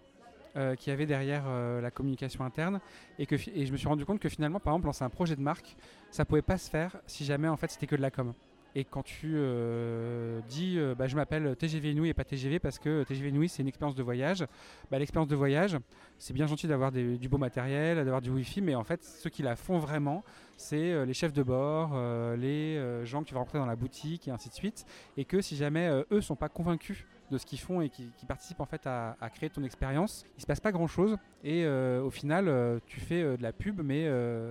euh, 0.56 0.76
qu'il 0.76 0.90
y 0.90 0.94
avait 0.94 1.06
derrière 1.06 1.44
euh, 1.48 1.82
la 1.82 1.92
communication 1.92 2.44
interne 2.44 2.80
et, 3.20 3.26
que, 3.26 3.36
et 3.36 3.66
je 3.66 3.72
me 3.72 3.78
suis 3.78 3.88
rendu 3.88 4.06
compte 4.06 4.20
que 4.20 4.30
finalement, 4.30 4.60
par 4.60 4.74
exemple, 4.74 4.88
lancer 4.88 5.04
un 5.04 5.10
projet 5.10 5.36
de 5.36 5.42
marque, 5.42 5.76
ça 6.12 6.26
pouvait 6.26 6.42
pas 6.42 6.58
se 6.58 6.70
faire 6.70 6.98
si 7.06 7.26
jamais 7.26 7.48
en 7.48 7.58
fait 7.58 7.70
c'était 7.70 7.88
que 7.88 7.96
de 7.96 8.02
la 8.02 8.12
com. 8.12 8.34
Et 8.77 8.83
quand 8.83 9.04
tu 9.04 9.36
euh, 9.36 10.42
dis 10.50 10.75
euh, 10.77 10.95
bah, 10.95 11.07
je 11.07 11.16
m'appelle 11.16 11.56
TGV 11.56 11.92
Inouï 11.92 12.10
et 12.10 12.13
pas 12.13 12.25
TGV 12.25 12.60
parce 12.60 12.77
que 12.77 13.04
TGV 13.04 13.30
Inouï 13.30 13.48
c'est 13.48 13.62
une 13.62 13.69
expérience 13.69 13.95
de 13.95 14.04
voyage, 14.04 14.45
bah, 14.92 15.00
l'expérience 15.00 15.30
de 15.30 15.36
voyage 15.36 15.77
c'est 16.19 16.33
bien 16.33 16.45
gentil 16.45 16.68
d'avoir 16.68 16.92
du 16.92 17.30
beau 17.30 17.38
matériel, 17.38 17.95
d'avoir 17.98 18.22
du 18.22 18.31
wifi, 18.31 18.62
mais 18.62 18.75
en 18.75 18.83
fait 18.83 19.01
ceux 19.01 19.30
qui 19.30 19.44
la 19.44 19.56
font 19.56 19.80
vraiment 19.80 20.25
c'est 20.57 20.92
euh, 20.92 21.06
les 21.06 21.13
chefs 21.13 21.31
de 21.31 21.44
bord, 21.44 21.98
les 22.36 23.06
gens 23.06 23.24
que 23.24 23.30
tu 23.30 23.33
vas 23.33 23.39
rencontrer 23.39 23.60
dans 23.60 23.66
la 23.66 23.77
boutique 23.77 24.27
et 24.27 24.31
ainsi 24.31 24.50
de 24.50 24.54
suite. 24.54 24.86
Et 25.16 25.24
que 25.24 25.42
si 25.42 25.56
jamais 25.56 25.89
eux 26.12 26.22
sont 26.22 26.36
pas 26.36 26.50
convaincus 26.50 27.06
de 27.31 27.38
ce 27.38 27.45
qu'ils 27.45 27.60
font 27.60 27.81
et 27.81 27.89
qui, 27.89 28.12
participent 28.27 28.60
en 28.60 28.66
fait 28.66 28.86
à, 28.88 29.16
créer 29.33 29.50
ton 29.50 29.63
expérience. 29.63 30.25
Il 30.38 30.42
se 30.42 30.48
passe 30.48 30.60
pas 30.60 30.72
grand 30.72 30.88
chose 30.88 31.18
et 31.44 31.63
euh, 31.66 32.01
au 32.01 32.10
final 32.10 32.48
euh, 32.48 32.80
tu 32.86 33.00
fais 33.00 33.22
euh, 33.22 33.38
de 33.38 33.44
la 33.44 33.54
pub 33.54 33.81
mais 33.83 34.06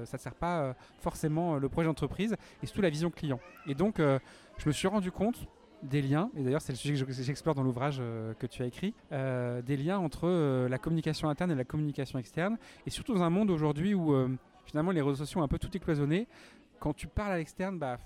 ça 0.06 0.16
ne 0.16 0.20
sert 0.20 0.34
pas 0.34 0.74
forcément 1.00 1.56
le 1.56 1.68
projet 1.68 1.86
d'entreprise 1.86 2.36
et 2.62 2.66
surtout 2.66 2.82
la 2.82 2.90
vision 2.90 3.10
client. 3.10 3.40
Et 3.66 3.74
donc 3.74 3.98
je 3.98 4.66
me 4.66 4.72
suis 4.72 4.88
rendu 4.88 5.10
compte 5.10 5.46
des 5.82 6.00
liens, 6.00 6.30
et 6.34 6.42
d'ailleurs 6.42 6.62
c'est 6.62 6.72
le 6.72 6.78
sujet 6.78 7.04
que 7.04 7.12
j'explore 7.12 7.54
dans 7.54 7.62
l'ouvrage 7.62 7.98
que 7.98 8.46
tu 8.46 8.62
as 8.62 8.66
écrit, 8.66 8.94
des 9.10 9.76
liens 9.76 9.98
entre 9.98 10.66
la 10.68 10.78
communication 10.78 11.28
interne 11.28 11.50
et 11.50 11.54
la 11.54 11.64
communication 11.64 12.18
externe, 12.18 12.58
et 12.86 12.90
surtout 12.90 13.14
dans 13.14 13.22
un 13.22 13.30
monde 13.30 13.50
aujourd'hui 13.50 13.94
où 13.94 14.14
finalement 14.64 14.92
les 14.92 15.02
réseaux 15.02 15.16
sociaux 15.16 15.40
ont 15.40 15.44
un 15.44 15.48
peu 15.48 15.58
tout 15.58 15.74
écloisonné, 15.76 16.26
quand 16.78 16.94
tu 16.94 17.06
parles 17.06 17.32
à 17.32 17.38
l'externe, 17.38 17.78
bah 17.78 17.98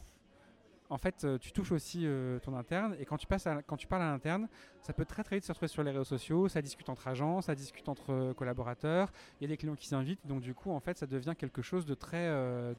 en 0.91 0.99
fait, 0.99 1.25
euh, 1.25 1.39
tu 1.39 1.53
touches 1.53 1.73
aussi 1.73 2.03
euh, 2.05 2.39
ton 2.39 2.57
interne. 2.57 2.97
Et 2.99 3.05
quand 3.05 3.19
tu, 3.19 3.27
passes 3.27 3.47
quand 3.67 3.77
tu 3.77 3.87
parles 3.87 4.03
à 4.03 4.11
l'interne, 4.11 4.49
ça 4.81 4.93
peut 4.93 5.05
très 5.05 5.23
très 5.23 5.37
vite 5.37 5.45
se 5.45 5.53
retrouver 5.53 5.69
sur 5.69 5.83
les 5.83 5.91
réseaux 5.91 6.05
sociaux. 6.05 6.49
Ça 6.49 6.63
discute 6.63 6.89
entre 6.89 7.09
agents, 7.09 7.43
ça 7.43 7.55
discute 7.55 7.89
entre 7.89 8.13
euh, 8.13 8.35
collaborateurs. 8.35 9.13
Il 9.41 9.45
y 9.45 9.47
a 9.47 9.49
des 9.49 9.57
clients 9.57 9.75
qui 9.75 9.87
s'invitent. 9.87 10.27
Donc, 10.27 10.41
du 10.41 10.55
coup, 10.55 10.71
en 10.71 10.81
fait, 10.81 10.97
ça 10.97 11.07
devient 11.07 11.35
quelque 11.37 11.63
chose 11.63 11.85
de 11.85 11.95
très 11.95 12.29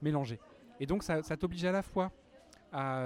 mélangé. 0.01 0.39
Et 0.79 0.85
donc, 0.85 1.03
ça, 1.03 1.21
t'oblige 1.21 1.65
à 1.65 1.71
la 1.71 1.81
fois 1.81 2.11
à 2.71 3.03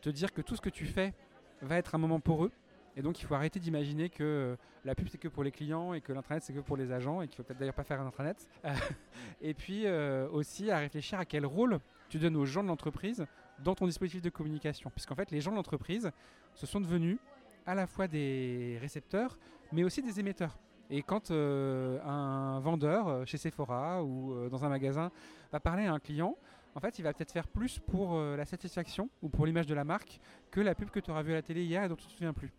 te 0.00 0.10
dire 0.10 0.32
que 0.32 0.40
tout 0.40 0.56
ce 0.56 0.60
que 0.60 0.70
tu 0.70 0.86
fais 0.86 1.12
va 1.60 1.76
être 1.76 1.94
un 1.94 1.98
moment 1.98 2.20
pour 2.20 2.44
eux. 2.44 2.52
Et 2.96 3.02
donc, 3.02 3.20
il 3.20 3.24
faut 3.24 3.34
arrêter 3.34 3.58
d'imaginer 3.58 4.10
que 4.10 4.56
la 4.84 4.94
pub, 4.94 5.08
c'est 5.08 5.18
que 5.18 5.28
pour 5.28 5.44
les 5.44 5.50
clients 5.50 5.92
et 5.92 6.00
que 6.00 6.12
l'intranet, 6.12 6.42
c'est 6.42 6.52
que 6.52 6.60
pour 6.60 6.76
les 6.76 6.92
agents 6.92 7.22
et 7.22 7.28
qu'il 7.28 7.36
faut 7.36 7.42
peut-être 7.42 7.58
d'ailleurs 7.58 7.74
pas 7.74 7.84
faire 7.84 8.00
un 8.00 8.06
intranet. 8.06 8.36
et 9.40 9.54
puis 9.54 9.86
aussi 10.32 10.70
à 10.70 10.78
réfléchir 10.78 11.18
à 11.18 11.24
quel 11.24 11.46
rôle 11.46 11.78
tu 12.08 12.18
donnes 12.18 12.36
aux 12.36 12.46
gens 12.46 12.62
de 12.62 12.68
l'entreprise 12.68 13.26
dans 13.62 13.74
ton 13.74 13.86
dispositif 13.86 14.22
de 14.22 14.30
communication. 14.30 14.90
Puisqu'en 14.90 15.14
fait, 15.14 15.30
les 15.30 15.40
gens 15.40 15.50
de 15.50 15.56
l'entreprise 15.56 16.10
se 16.54 16.66
sont 16.66 16.80
devenus 16.80 17.18
à 17.66 17.74
la 17.74 17.86
fois 17.86 18.08
des 18.08 18.78
récepteurs, 18.80 19.38
mais 19.72 19.84
aussi 19.84 20.02
des 20.02 20.20
émetteurs. 20.20 20.58
Et 20.90 21.02
quand 21.02 21.30
euh, 21.30 21.98
un 22.04 22.60
vendeur 22.60 23.08
euh, 23.08 23.24
chez 23.24 23.38
Sephora 23.38 24.04
ou 24.04 24.32
euh, 24.32 24.50
dans 24.50 24.64
un 24.64 24.68
magasin 24.68 25.10
va 25.50 25.60
parler 25.60 25.86
à 25.86 25.92
un 25.92 25.98
client, 25.98 26.36
en 26.74 26.80
fait, 26.80 26.98
il 26.98 27.02
va 27.02 27.14
peut-être 27.14 27.32
faire 27.32 27.48
plus 27.48 27.78
pour 27.78 28.18
la 28.18 28.46
satisfaction 28.46 29.10
ou 29.20 29.28
pour 29.28 29.44
l'image 29.44 29.66
de 29.66 29.74
la 29.74 29.84
marque 29.84 30.18
que 30.50 30.58
la 30.58 30.74
pub 30.74 30.88
que 30.88 31.00
tu 31.00 31.10
auras 31.10 31.22
vue 31.22 31.32
à 31.32 31.34
la 31.34 31.42
télé 31.42 31.64
hier 31.64 31.84
et 31.84 31.88
dont 31.88 31.96
tu 31.96 32.04
ne 32.04 32.08
te 32.08 32.12
souviens 32.14 32.32
plus. 32.32 32.50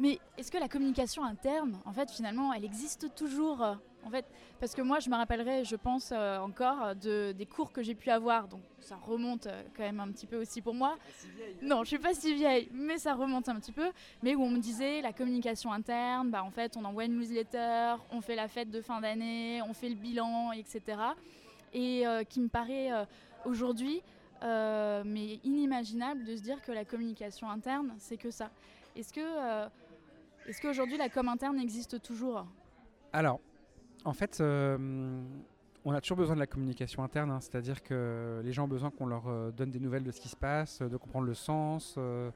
Mais 0.00 0.18
est-ce 0.36 0.50
que 0.50 0.58
la 0.58 0.66
communication 0.66 1.22
interne, 1.22 1.78
en 1.84 1.92
fait, 1.92 2.10
finalement, 2.10 2.52
elle 2.52 2.64
existe 2.64 3.14
toujours? 3.14 3.64
En 4.06 4.10
fait, 4.10 4.26
parce 4.60 4.74
que 4.74 4.82
moi, 4.82 5.00
je 5.00 5.08
me 5.08 5.16
rappellerai, 5.16 5.64
je 5.64 5.76
pense 5.76 6.12
euh, 6.12 6.38
encore, 6.38 6.94
de, 6.94 7.32
des 7.32 7.46
cours 7.46 7.72
que 7.72 7.82
j'ai 7.82 7.94
pu 7.94 8.10
avoir. 8.10 8.48
Donc, 8.48 8.60
ça 8.80 8.96
remonte 8.96 9.46
euh, 9.46 9.62
quand 9.74 9.82
même 9.82 10.00
un 10.00 10.10
petit 10.10 10.26
peu 10.26 10.36
aussi 10.36 10.60
pour 10.60 10.74
moi. 10.74 10.96
Non, 11.62 11.84
je 11.84 11.88
suis 11.88 11.98
pas 11.98 12.12
si 12.12 12.34
vieille, 12.34 12.68
mais 12.72 12.98
ça 12.98 13.14
remonte 13.14 13.48
un 13.48 13.56
petit 13.56 13.72
peu. 13.72 13.90
Mais 14.22 14.34
où 14.34 14.42
on 14.42 14.50
me 14.50 14.58
disait 14.58 15.00
la 15.00 15.12
communication 15.12 15.72
interne, 15.72 16.30
bah, 16.30 16.44
en 16.44 16.50
fait, 16.50 16.76
on 16.76 16.84
envoie 16.84 17.06
une 17.06 17.18
newsletter, 17.18 17.94
on 18.10 18.20
fait 18.20 18.36
la 18.36 18.48
fête 18.48 18.70
de 18.70 18.82
fin 18.82 19.00
d'année, 19.00 19.60
on 19.66 19.72
fait 19.72 19.88
le 19.88 19.96
bilan, 19.96 20.52
etc. 20.52 20.82
Et 21.72 22.06
euh, 22.06 22.24
qui 22.24 22.40
me 22.40 22.48
paraît 22.48 22.90
aujourd'hui, 23.44 24.02
mais 24.42 25.40
inimaginable 25.44 26.24
de 26.24 26.36
se 26.36 26.42
dire 26.42 26.60
que 26.60 26.72
la 26.72 26.84
communication 26.84 27.48
interne, 27.48 27.94
c'est 27.98 28.18
que 28.18 28.30
ça. 28.30 28.50
Est-ce 28.94 29.12
que 29.12 29.68
est-ce 30.46 30.60
qu'aujourd'hui 30.60 30.98
la 30.98 31.08
com 31.08 31.26
interne 31.28 31.58
existe 31.58 32.02
toujours? 32.02 32.46
Alors, 33.14 33.40
en 34.04 34.12
fait, 34.12 34.40
euh, 34.40 34.76
on 35.86 35.92
a 35.92 36.00
toujours 36.00 36.16
besoin 36.16 36.34
de 36.34 36.40
la 36.40 36.46
communication 36.46 37.04
interne, 37.04 37.30
hein. 37.30 37.40
c'est-à-dire 37.40 37.82
que 37.82 38.40
les 38.42 38.52
gens 38.52 38.64
ont 38.64 38.68
besoin 38.68 38.90
qu'on 38.90 39.06
leur 39.06 39.28
euh, 39.28 39.50
donne 39.50 39.70
des 39.70 39.78
nouvelles 39.78 40.02
de 40.02 40.10
ce 40.10 40.20
qui 40.20 40.28
se 40.28 40.36
passe, 40.36 40.80
de 40.80 40.96
comprendre 40.96 41.26
le 41.26 41.34
sens, 41.34 41.96
euh, 41.98 42.30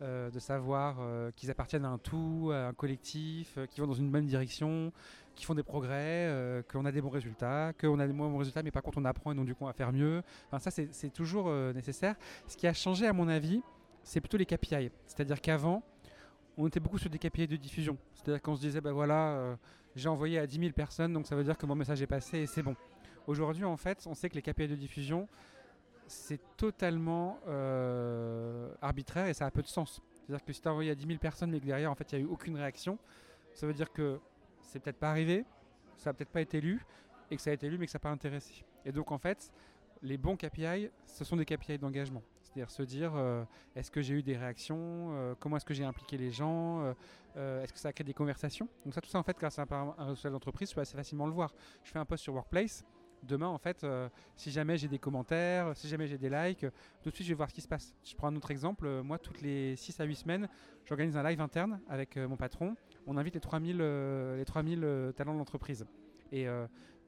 euh, 0.00 0.30
de 0.30 0.38
savoir 0.38 0.96
qu'ils 1.36 1.50
appartiennent 1.50 1.84
à 1.84 1.88
un 1.88 1.98
tout, 1.98 2.50
à 2.52 2.68
un 2.68 2.72
collectif, 2.72 3.58
qu'ils 3.70 3.82
vont 3.82 3.88
dans 3.88 3.94
une 3.94 4.10
bonne 4.10 4.26
direction, 4.26 4.90
qu'ils 5.34 5.46
font 5.46 5.54
des 5.54 5.62
progrès, 5.62 6.64
qu'on 6.70 6.84
a 6.84 6.92
des 6.92 7.02
bons 7.02 7.10
résultats, 7.10 7.72
qu'on 7.78 7.98
a 7.98 8.06
des 8.06 8.12
moins 8.12 8.28
bons 8.28 8.38
résultats, 8.38 8.62
mais 8.62 8.70
par 8.70 8.82
contre 8.82 8.98
on 8.98 9.04
apprend 9.04 9.32
et 9.32 9.34
donc 9.34 9.46
du 9.46 9.54
coup 9.54 9.64
on 9.64 9.66
va 9.66 9.72
faire 9.72 9.92
mieux. 9.92 10.22
Enfin, 10.50 10.58
ça 10.58 10.70
c'est 10.70 11.12
toujours 11.12 11.50
nécessaire. 11.74 12.16
Ce 12.46 12.56
qui 12.56 12.66
a 12.66 12.72
changé 12.72 13.06
à 13.06 13.12
mon 13.12 13.28
avis, 13.28 13.62
c'est 14.02 14.20
plutôt 14.20 14.36
les 14.36 14.46
KPI. 14.46 14.90
C'est-à-dire 15.06 15.40
qu'avant, 15.40 15.82
on 16.56 16.66
était 16.66 16.80
beaucoup 16.80 16.98
sur 16.98 17.10
des 17.10 17.18
KPI 17.18 17.46
de 17.46 17.56
diffusion. 17.56 17.96
C'est-à-dire 18.14 18.40
qu'on 18.42 18.56
se 18.56 18.60
disait, 18.60 18.80
ben 18.80 18.92
voilà, 18.92 19.56
j'ai 19.96 20.08
envoyé 20.08 20.38
à 20.38 20.46
10 20.46 20.58
000 20.58 20.72
personnes, 20.72 21.12
donc 21.12 21.26
ça 21.26 21.36
veut 21.36 21.44
dire 21.44 21.56
que 21.56 21.66
mon 21.66 21.74
message 21.74 22.02
est 22.02 22.06
passé 22.06 22.38
et 22.38 22.46
c'est 22.46 22.62
bon. 22.62 22.76
Aujourd'hui, 23.26 23.64
en 23.64 23.76
fait, 23.76 24.04
on 24.06 24.14
sait 24.14 24.28
que 24.28 24.34
les 24.34 24.42
KPI 24.42 24.68
de 24.68 24.74
diffusion, 24.74 25.28
c'est 26.06 26.40
totalement 26.56 27.38
euh, 27.48 28.70
arbitraire 28.82 29.26
et 29.26 29.34
ça 29.34 29.46
a 29.46 29.50
peu 29.50 29.62
de 29.62 29.66
sens. 29.66 30.02
C'est-à-dire 30.14 30.44
que 30.44 30.52
si 30.52 30.60
tu 30.60 30.68
as 30.68 30.72
envoyé 30.72 30.90
à 30.90 30.94
10 30.94 31.06
000 31.06 31.18
personnes 31.18 31.50
mais 31.50 31.60
que 31.60 31.66
derrière, 31.66 31.90
en 31.90 31.94
fait, 31.94 32.12
il 32.12 32.18
n'y 32.18 32.24
a 32.24 32.26
eu 32.26 32.30
aucune 32.30 32.56
réaction, 32.56 32.98
ça 33.54 33.66
veut 33.66 33.72
dire 33.72 33.92
que 33.92 34.20
c'est 34.60 34.80
peut-être 34.80 34.98
pas 34.98 35.10
arrivé, 35.10 35.44
ça 35.96 36.10
n'a 36.10 36.14
peut-être 36.14 36.30
pas 36.30 36.40
été 36.40 36.60
lu, 36.60 36.84
et 37.30 37.36
que 37.36 37.42
ça 37.42 37.50
a 37.50 37.52
été 37.52 37.68
lu 37.68 37.78
mais 37.78 37.86
que 37.86 37.92
ça 37.92 37.98
n'a 37.98 38.02
pas 38.02 38.10
intéressé. 38.10 38.64
Et 38.84 38.92
donc, 38.92 39.12
en 39.12 39.18
fait, 39.18 39.52
les 40.02 40.18
bons 40.18 40.36
KPI, 40.36 40.90
ce 41.06 41.24
sont 41.24 41.36
des 41.36 41.44
KPI 41.44 41.78
d'engagement. 41.78 42.22
C'est-à-dire 42.54 42.70
se 42.70 42.82
dire, 42.82 43.12
euh, 43.16 43.44
est-ce 43.74 43.90
que 43.90 44.00
j'ai 44.00 44.14
eu 44.14 44.22
des 44.22 44.36
réactions 44.36 44.76
euh, 44.78 45.34
Comment 45.38 45.56
est-ce 45.56 45.64
que 45.64 45.74
j'ai 45.74 45.84
impliqué 45.84 46.16
les 46.16 46.30
gens 46.30 46.94
Est-ce 47.34 47.72
que 47.72 47.78
ça 47.78 47.88
a 47.88 47.92
créé 47.92 48.04
des 48.04 48.14
conversations? 48.14 48.68
Donc 48.84 48.94
ça, 48.94 49.00
tout 49.00 49.10
ça, 49.10 49.18
en 49.18 49.24
fait, 49.24 49.36
grâce 49.38 49.58
à 49.58 49.66
un, 49.70 50.06
réseau 50.06 50.30
d'entreprise, 50.30 50.70
je 50.70 50.74
peux 50.74 50.80
assez 50.80 50.96
facilement 50.96 51.26
le 51.26 51.32
voir. 51.32 51.52
Je 51.82 51.90
fais 51.90 51.98
un 51.98 52.04
post 52.04 52.22
sur 52.22 52.34
Workplace, 52.34 52.84
demain, 53.24 53.48
en 53.48 53.58
fait, 53.58 53.84
euh, 53.84 54.08
si 54.36 54.50
jamais 54.50 54.76
j'ai 54.76 54.88
des 54.88 54.98
commentaires, 54.98 55.76
si 55.76 55.88
jamais 55.88 56.06
j'ai 56.06 56.18
des 56.18 56.30
likes, 56.30 56.66
tout 57.02 57.10
de 57.10 57.14
suite, 57.14 57.26
je 57.26 57.32
vais 57.32 57.36
voir 57.36 57.48
ce 57.48 57.54
qui 57.54 57.60
se 57.60 57.68
passe. 57.68 57.94
Je 58.04 58.14
prends 58.14 58.28
un 58.28 58.36
autre 58.36 58.50
exemple. 58.50 58.86
Euh, 58.86 59.02
moi, 59.02 59.18
toutes 59.18 59.40
les 59.40 59.76
6 59.76 60.00
à 60.00 60.04
8 60.04 60.14
semaines, 60.14 60.48
j'organise 60.84 61.16
un 61.16 61.22
live 61.22 61.40
interne 61.40 61.80
avec 61.88 62.16
euh, 62.16 62.28
mon 62.28 62.36
patron. 62.36 62.76
On 63.06 63.16
invite 63.16 63.34
les 63.34 63.40
3000, 63.40 63.78
les 63.78 64.44
3000 64.44 65.12
talents 65.16 65.34
de 65.34 65.38
l'entreprise. 65.38 65.84
Et 66.32 66.46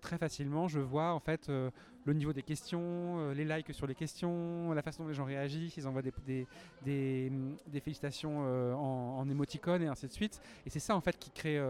très 0.01 0.19
facilement, 0.19 0.69
je 0.69 0.81
vois 0.81 1.13
en 1.13 1.21
fait 1.21 1.49
euh, 1.49 1.71
le 2.05 2.13
niveau 2.13 2.33
des 2.33 2.43
questions, 2.43 2.81
euh, 2.83 3.35
les 3.35 3.45
likes 3.45 3.73
sur 3.75 3.87
les 3.87 3.95
questions, 3.95 4.73
la 4.73 4.83
façon 4.83 5.03
dont 5.03 5.09
les 5.09 5.15
gens 5.15 5.25
réagissent, 5.25 5.77
ils 5.77 5.87
envoient 5.87 6.03
des, 6.03 6.47
des, 6.85 7.81
félicitations 7.81 8.45
euh, 8.45 8.73
en, 8.75 9.19
en 9.19 9.29
émoticônes 9.29 9.83
et 9.83 9.87
ainsi 9.87 10.07
de 10.07 10.13
suite. 10.13 10.41
Et 10.65 10.71
c'est 10.71 10.81
ça 10.81 10.97
en 10.97 11.01
fait 11.01 11.19
qui 11.19 11.31
crée, 11.31 11.61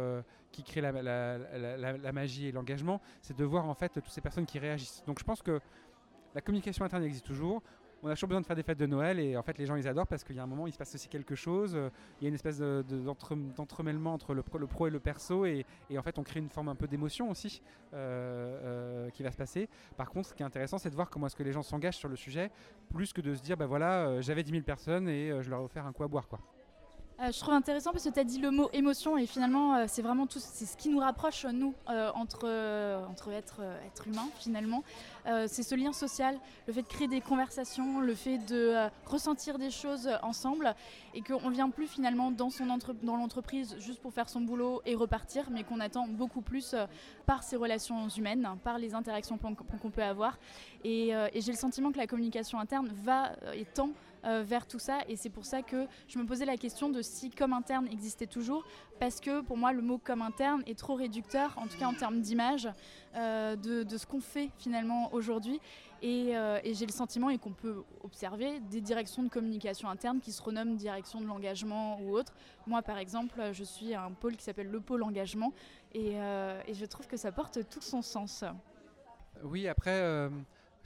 qui 0.52 0.62
crée 0.62 0.80
la 0.80 2.12
magie 2.12 2.46
et 2.46 2.52
l'engagement, 2.52 3.00
c'est 3.22 3.36
de 3.36 3.44
voir 3.44 3.66
en 3.68 3.74
fait 3.74 3.88
toutes 3.90 4.08
ces 4.08 4.20
personnes 4.20 4.46
qui 4.46 4.58
réagissent. 4.58 5.02
Donc 5.06 5.18
je 5.18 5.24
pense 5.24 5.42
que 5.42 5.60
la 6.34 6.40
communication 6.40 6.84
interne 6.84 7.02
existe 7.02 7.26
toujours 7.26 7.62
on 8.06 8.10
a 8.10 8.14
toujours 8.14 8.28
besoin 8.28 8.40
de 8.40 8.46
faire 8.46 8.56
des 8.56 8.62
fêtes 8.62 8.78
de 8.78 8.86
Noël 8.86 9.18
et 9.18 9.36
en 9.36 9.42
fait 9.42 9.58
les 9.58 9.66
gens 9.66 9.74
ils 9.74 9.88
adorent 9.88 10.06
parce 10.06 10.22
qu'il 10.22 10.36
y 10.36 10.38
a 10.38 10.42
un 10.42 10.46
moment 10.46 10.66
il 10.66 10.72
se 10.72 10.78
passe 10.78 10.94
aussi 10.94 11.08
quelque 11.08 11.34
chose, 11.34 11.74
euh, 11.74 11.90
il 12.20 12.24
y 12.24 12.26
a 12.26 12.28
une 12.28 12.34
espèce 12.34 12.60
d'entremêlement 12.60 14.14
entre 14.14 14.34
le 14.34 14.42
pro, 14.42 14.86
et 14.86 14.90
le 14.90 15.00
perso 15.00 15.44
et, 15.44 15.66
en 15.96 16.02
fait 16.02 16.18
on 16.18 16.22
crée 16.22 16.40
une 16.40 16.48
forme 16.48 16.68
un 16.68 16.74
peu 16.74 16.86
d'émotion 16.86 17.30
aussi 17.30 17.62
euh, 17.94 19.06
euh, 19.06 19.10
qui 19.10 19.22
va 19.22 19.30
se 19.32 19.36
passer. 19.36 19.68
Par 19.96 20.10
contre 20.10 20.28
ce 20.28 20.34
qui 20.34 20.42
est 20.42 20.46
intéressant 20.46 20.78
c'est 20.78 20.90
de 20.90 20.94
voir 20.94 21.10
comment 21.10 21.26
est-ce 21.26 21.36
que 21.36 21.42
les 21.42 21.52
gens 21.52 21.62
s'engagent 21.62 21.96
sur 21.96 22.08
le 22.08 22.16
sujet 22.16 22.50
plus 22.94 23.12
que 23.12 23.20
de 23.20 23.34
se 23.34 23.42
dire 23.42 23.56
bah 23.56 23.66
voilà 23.66 24.20
j'avais 24.20 24.42
10 24.42 24.50
000 24.52 24.62
personnes 24.62 25.08
et 25.08 25.42
je 25.42 25.50
leur 25.50 25.60
ai 25.60 25.64
offert 25.64 25.86
un 25.86 25.92
coup 25.92 26.04
à 26.04 26.08
boire 26.08 26.28
quoi. 26.28 26.38
Euh, 27.18 27.32
je 27.32 27.40
trouve 27.40 27.54
intéressant 27.54 27.92
parce 27.92 28.04
que 28.04 28.10
tu 28.10 28.20
as 28.20 28.24
dit 28.24 28.38
le 28.38 28.50
mot 28.50 28.68
émotion 28.74 29.16
et 29.16 29.26
finalement 29.26 29.74
euh, 29.74 29.84
c'est 29.88 30.02
vraiment 30.02 30.26
tout, 30.26 30.38
c'est 30.38 30.66
ce 30.66 30.76
qui 30.76 30.90
nous 30.90 30.98
rapproche 30.98 31.46
nous 31.46 31.72
euh, 31.88 32.10
entre, 32.14 32.46
entre 33.08 33.30
êtres, 33.30 33.62
être 33.86 34.06
humains 34.06 34.28
finalement. 34.38 34.82
c'est 35.46 35.62
ce 35.62 35.74
lien 35.74 35.92
social, 35.92 36.38
le 36.66 36.72
fait 36.74 36.82
de 36.82 36.86
créer 36.86 37.08
des 37.08 37.22
conversations, 37.22 38.00
le 38.00 38.14
fait 38.14 38.38
de 38.38 38.88
ressentir 39.06 39.58
des 39.58 39.70
choses 39.70 40.10
ensemble 40.22 40.74
et 41.14 41.22
qu'on 41.22 41.48
vient 41.48 41.70
plus 41.70 41.86
finalement 41.86 42.30
dans, 42.30 42.50
son 42.50 42.68
entre, 42.68 42.92
dans 42.92 43.16
l'entreprise 43.16 43.76
juste 43.78 44.00
pour 44.00 44.12
faire 44.12 44.28
son 44.28 44.42
boulot 44.42 44.82
et 44.84 44.94
repartir, 44.94 45.48
mais 45.50 45.64
qu'on 45.64 45.80
attend 45.80 46.06
beaucoup 46.06 46.42
plus 46.42 46.76
par 47.24 47.42
ces 47.42 47.56
relations 47.56 48.08
humaines, 48.08 48.48
par 48.62 48.78
les 48.78 48.94
interactions 48.94 49.38
qu'on 49.38 49.90
peut 49.90 50.02
avoir. 50.02 50.38
Et, 50.84 51.08
et 51.08 51.40
j'ai 51.40 51.52
le 51.52 51.58
sentiment 51.58 51.90
que 51.90 51.98
la 51.98 52.06
communication 52.06 52.60
interne 52.60 52.90
va 53.02 53.32
et 53.54 53.64
tend 53.64 53.90
euh, 54.26 54.42
vers 54.42 54.66
tout 54.66 54.80
ça. 54.80 54.98
Et 55.08 55.14
c'est 55.14 55.30
pour 55.30 55.44
ça 55.44 55.62
que 55.62 55.86
je 56.08 56.18
me 56.18 56.26
posais 56.26 56.44
la 56.44 56.56
question 56.56 56.88
de 56.88 57.00
si 57.00 57.30
comme 57.30 57.52
interne 57.52 57.86
existait 57.86 58.26
toujours, 58.26 58.64
parce 58.98 59.20
que 59.20 59.40
pour 59.40 59.56
moi 59.56 59.72
le 59.72 59.82
mot 59.82 59.98
comme 59.98 60.20
interne 60.20 60.62
est 60.66 60.76
trop 60.76 60.94
réducteur, 60.94 61.56
en 61.56 61.68
tout 61.68 61.78
cas 61.78 61.86
en 61.86 61.94
termes 61.94 62.20
d'image, 62.20 62.68
euh, 63.14 63.54
de, 63.54 63.96
ce 63.96 64.04
qu'on 64.04 64.20
fait 64.20 64.50
finalement 64.58 65.12
aujourd'hui. 65.14 65.60
Euh, 66.02 66.58
et, 66.64 66.74
j'ai 66.74 66.86
le 66.86 66.92
sentiment 66.92 67.30
et 67.30 67.38
qu'on 67.38 67.52
peut 67.52 67.84
observer 68.02 68.60
des 68.60 68.80
directions 68.80 69.22
de 69.22 69.28
communication 69.28 69.88
interne 69.88 70.20
qui 70.20 70.32
se 70.32 70.42
renomment 70.42 70.74
direction 70.74 71.20
de 71.20 71.26
l'engagement 71.26 72.00
ou 72.00 72.16
autre. 72.16 72.34
Moi 72.66 72.82
par 72.82 72.98
exemple, 72.98 73.40
je 73.52 73.64
suis 73.64 73.94
un 73.94 74.10
pôle 74.10 74.36
qui 74.36 74.42
s'appelle 74.42 74.70
le 74.70 74.80
pôle 74.80 75.04
engagement 75.04 75.52
et, 75.94 76.16
je 76.72 76.84
trouve 76.84 77.06
que 77.06 77.16
ça 77.16 77.30
porte 77.30 77.60
tout 77.68 77.80
son 77.80 78.02
sens. 78.02 78.44
Oui, 79.44 79.68
après 79.68 80.28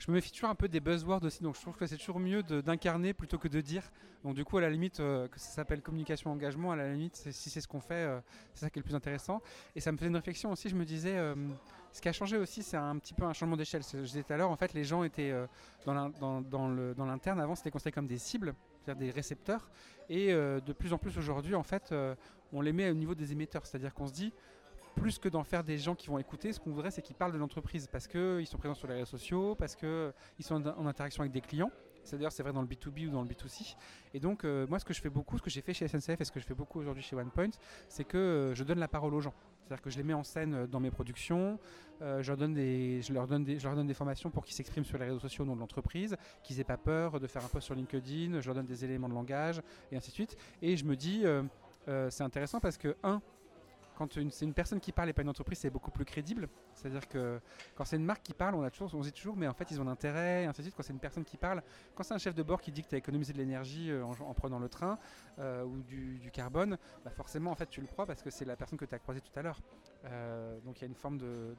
je 0.01 0.09
me 0.09 0.15
méfie 0.15 0.31
toujours 0.31 0.49
un 0.49 0.55
peu 0.55 0.67
des 0.67 0.79
buzzwords 0.79 1.23
aussi, 1.23 1.43
donc 1.43 1.55
je 1.55 1.61
trouve 1.61 1.75
que 1.75 1.85
c'est 1.85 1.97
toujours 1.97 2.19
mieux 2.19 2.41
d'incarner 2.41 3.13
plutôt 3.13 3.37
que 3.37 3.47
de 3.47 3.61
dire. 3.61 3.83
Donc 4.23 4.33
du 4.33 4.43
coup, 4.43 4.57
à 4.57 4.61
la 4.61 4.69
limite, 4.71 4.99
euh, 4.99 5.27
que 5.27 5.39
ça 5.39 5.51
s'appelle 5.51 5.83
communication 5.83 6.31
engagement, 6.31 6.71
à 6.71 6.75
la 6.75 6.91
limite, 6.91 7.15
si 7.29 7.51
c'est 7.51 7.61
ce 7.61 7.67
qu'on 7.67 7.79
fait, 7.79 7.93
euh, 7.93 8.19
c'est 8.55 8.61
ça 8.61 8.71
qui 8.71 8.79
est 8.79 8.81
le 8.81 8.83
plus 8.83 8.95
intéressant. 8.95 9.43
Et 9.75 9.79
ça 9.79 9.91
me 9.91 9.97
fait 9.97 10.07
une 10.07 10.15
réflexion 10.15 10.51
aussi, 10.51 10.69
je 10.69 10.75
me 10.75 10.85
disais, 10.85 11.15
euh, 11.15 11.35
ce 11.91 12.01
qui 12.01 12.09
a 12.09 12.13
changé 12.13 12.37
aussi, 12.37 12.63
c'est 12.63 12.77
un 12.77 12.97
petit 12.97 13.13
peu 13.13 13.25
un 13.25 13.33
changement 13.33 13.55
d'échelle. 13.55 13.83
Je 13.83 13.99
disais 13.99 14.23
tout 14.23 14.33
à 14.33 14.37
l'heure, 14.37 14.49
en 14.49 14.55
fait, 14.55 14.73
les 14.73 14.85
gens 14.85 15.03
étaient 15.03 15.35
dans 15.85 15.93
l'interne, 15.93 17.39
avant, 17.39 17.53
c'était 17.53 17.69
considéré 17.69 17.91
comme 17.91 18.07
des 18.07 18.17
cibles, 18.17 18.55
c'est-à-dire 18.83 19.05
des 19.05 19.11
récepteurs, 19.11 19.69
et 20.09 20.33
de 20.33 20.73
plus 20.73 20.93
en 20.93 20.97
plus 20.97 21.15
aujourd'hui, 21.19 21.53
en 21.53 21.63
fait, 21.63 21.93
on 22.53 22.61
les 22.61 22.73
met 22.73 22.89
au 22.89 22.95
niveau 22.95 23.13
des 23.13 23.33
émetteurs, 23.33 23.67
c'est-à-dire 23.67 23.93
qu'on 23.93 24.07
se 24.07 24.13
dit, 24.13 24.33
plus 24.95 25.19
que 25.19 25.29
d'en 25.29 25.43
faire 25.43 25.63
des 25.63 25.77
gens 25.77 25.95
qui 25.95 26.07
vont 26.07 26.17
écouter, 26.17 26.53
ce 26.53 26.59
qu'on 26.59 26.71
voudrait, 26.71 26.91
c'est 26.91 27.01
qu'ils 27.01 27.15
parlent 27.15 27.33
de 27.33 27.37
l'entreprise 27.37 27.87
parce 27.87 28.07
qu'ils 28.07 28.47
sont 28.47 28.57
présents 28.57 28.75
sur 28.75 28.87
les 28.87 28.95
réseaux 28.95 29.05
sociaux, 29.05 29.55
parce 29.55 29.75
qu'ils 29.75 30.13
sont 30.41 30.65
en, 30.67 30.87
interaction 30.87 31.21
avec 31.21 31.31
des 31.31 31.41
clients. 31.41 31.71
C'est 32.03 32.15
d'ailleurs 32.17 32.31
c'est 32.31 32.41
vrai 32.41 32.51
dans 32.51 32.61
le 32.61 32.67
B2B 32.67 33.07
ou 33.07 33.11
dans 33.11 33.21
le 33.21 33.27
B2C. 33.27 33.75
Et 34.13 34.19
donc 34.19 34.43
euh, 34.43 34.65
moi 34.67 34.79
ce 34.79 34.85
que 34.85 34.93
je 34.93 35.01
fais 35.01 35.09
beaucoup, 35.09 35.37
ce 35.37 35.43
que 35.43 35.49
j'ai 35.49 35.61
fait 35.61 35.73
chez 35.73 35.87
SNCF 35.87 36.19
et 36.19 36.25
ce 36.25 36.31
que 36.31 36.39
je 36.39 36.45
fais 36.45 36.55
beaucoup 36.55 36.79
aujourd'hui 36.79 37.03
chez 37.03 37.15
OnePoint, 37.15 37.51
c'est 37.89 38.03
que 38.03 38.17
euh, 38.17 38.55
je 38.55 38.63
donne 38.63 38.79
la 38.79 38.87
parole 38.87 39.13
aux 39.13 39.21
gens. 39.21 39.33
C'est-à-dire 39.63 39.83
que 39.83 39.89
je 39.89 39.97
les 39.97 40.03
mets 40.03 40.13
en 40.13 40.23
scène 40.23 40.53
euh, 40.53 40.67
dans 40.67 40.79
mes 40.79 40.91
productions, 40.91 41.59
je, 42.01 42.27
leur 42.27 42.37
donne 42.37 42.55
des, 42.55 43.03
je, 43.03 43.13
leur 43.13 43.27
donne 43.27 43.43
des, 43.43 43.59
je 43.59 43.67
leur 43.67 43.75
donne 43.75 43.85
des 43.85 43.93
formations 43.93 44.31
pour 44.31 44.43
qu'ils 44.43 44.55
s'expriment 44.55 44.83
sur 44.83 44.97
les 44.97 45.05
réseaux 45.05 45.19
sociaux 45.19 45.43
au 45.43 45.47
nom 45.47 45.53
de 45.53 45.59
l'entreprise, 45.59 46.17
qu'ils 46.41 46.59
aient 46.59 46.63
pas 46.63 46.77
peur 46.77 47.19
de 47.19 47.27
faire 47.27 47.45
un 47.45 47.47
post 47.47 47.65
sur 47.65 47.75
LinkedIn, 47.75 48.41
je 48.41 48.45
leur 48.47 48.55
donne 48.55 48.65
des 48.65 48.83
éléments 48.83 49.07
de 49.07 49.13
langage 49.13 49.61
et 49.91 49.97
ainsi 49.97 50.09
de 50.09 50.15
suite. 50.15 50.35
Et 50.63 50.75
je 50.77 50.83
me 50.83 50.95
dis, 50.95 51.23
c'est 52.09 52.23
intéressant 52.23 52.59
parce 52.59 52.79
que, 52.79 52.95
un, 53.03 53.21
quand 53.95 54.13
c'est 54.13 54.45
une 54.45 54.53
personne 54.53 54.79
qui 54.79 54.91
parle 54.91 55.09
et 55.09 55.13
pas 55.13 55.21
une 55.21 55.29
entreprise, 55.29 55.59
c'est 55.59 55.69
beaucoup 55.69 55.91
plus 55.91 56.05
crédible. 56.05 56.49
C'est-à-dire 56.73 57.07
que 57.07 57.39
quand 57.75 57.85
c'est 57.85 57.97
une 57.97 58.05
marque 58.05 58.23
qui 58.23 58.33
parle, 58.33 58.55
on, 58.55 58.63
a 58.63 58.71
toujours, 58.71 58.93
on 58.95 59.03
se 59.03 59.09
dit 59.09 59.13
toujours, 59.13 59.35
mais 59.35 59.47
en 59.47 59.53
fait, 59.53 59.69
ils 59.71 59.79
ont 59.79 59.87
un 59.87 59.91
intérêt, 59.91 60.43
et 60.43 60.45
ainsi 60.45 60.61
de 60.61 60.63
suite. 60.63 60.75
Quand 60.75 60.83
c'est 60.83 60.93
une 60.93 60.99
personne 60.99 61.23
qui 61.23 61.37
parle, 61.37 61.61
quand 61.95 62.03
c'est 62.03 62.13
un 62.13 62.19
chef 62.19 62.33
de 62.33 62.43
bord 62.43 62.61
qui 62.61 62.71
dit 62.71 62.83
que 62.83 62.89
tu 62.89 62.95
as 62.95 62.97
économisé 62.97 63.33
de 63.33 63.37
l'énergie 63.37 63.91
euh, 63.91 64.03
en, 64.03 64.33
prenant 64.33 64.59
le 64.59 64.69
train 64.69 64.97
euh, 65.39 65.63
ou 65.63 65.81
du, 65.83 66.31
carbone, 66.33 66.77
bah 67.03 67.11
forcément, 67.11 67.51
en 67.51 67.55
fait, 67.55 67.69
tu 67.69 67.81
le 67.81 67.87
crois 67.87 68.05
parce 68.05 68.21
que 68.21 68.29
c'est 68.29 68.45
la 68.45 68.55
personne 68.55 68.77
que 68.77 68.85
tu 68.85 68.95
as 68.95 68.99
croisée 68.99 69.21
tout 69.21 69.37
à 69.37 69.41
l'heure. 69.41 69.59
Euh, 70.05 70.59
donc 70.61 70.79
il 70.79 70.81
y 70.81 70.85
a 70.85 70.87
une 70.87 70.95
forme 70.95 71.17
de, 71.17 71.55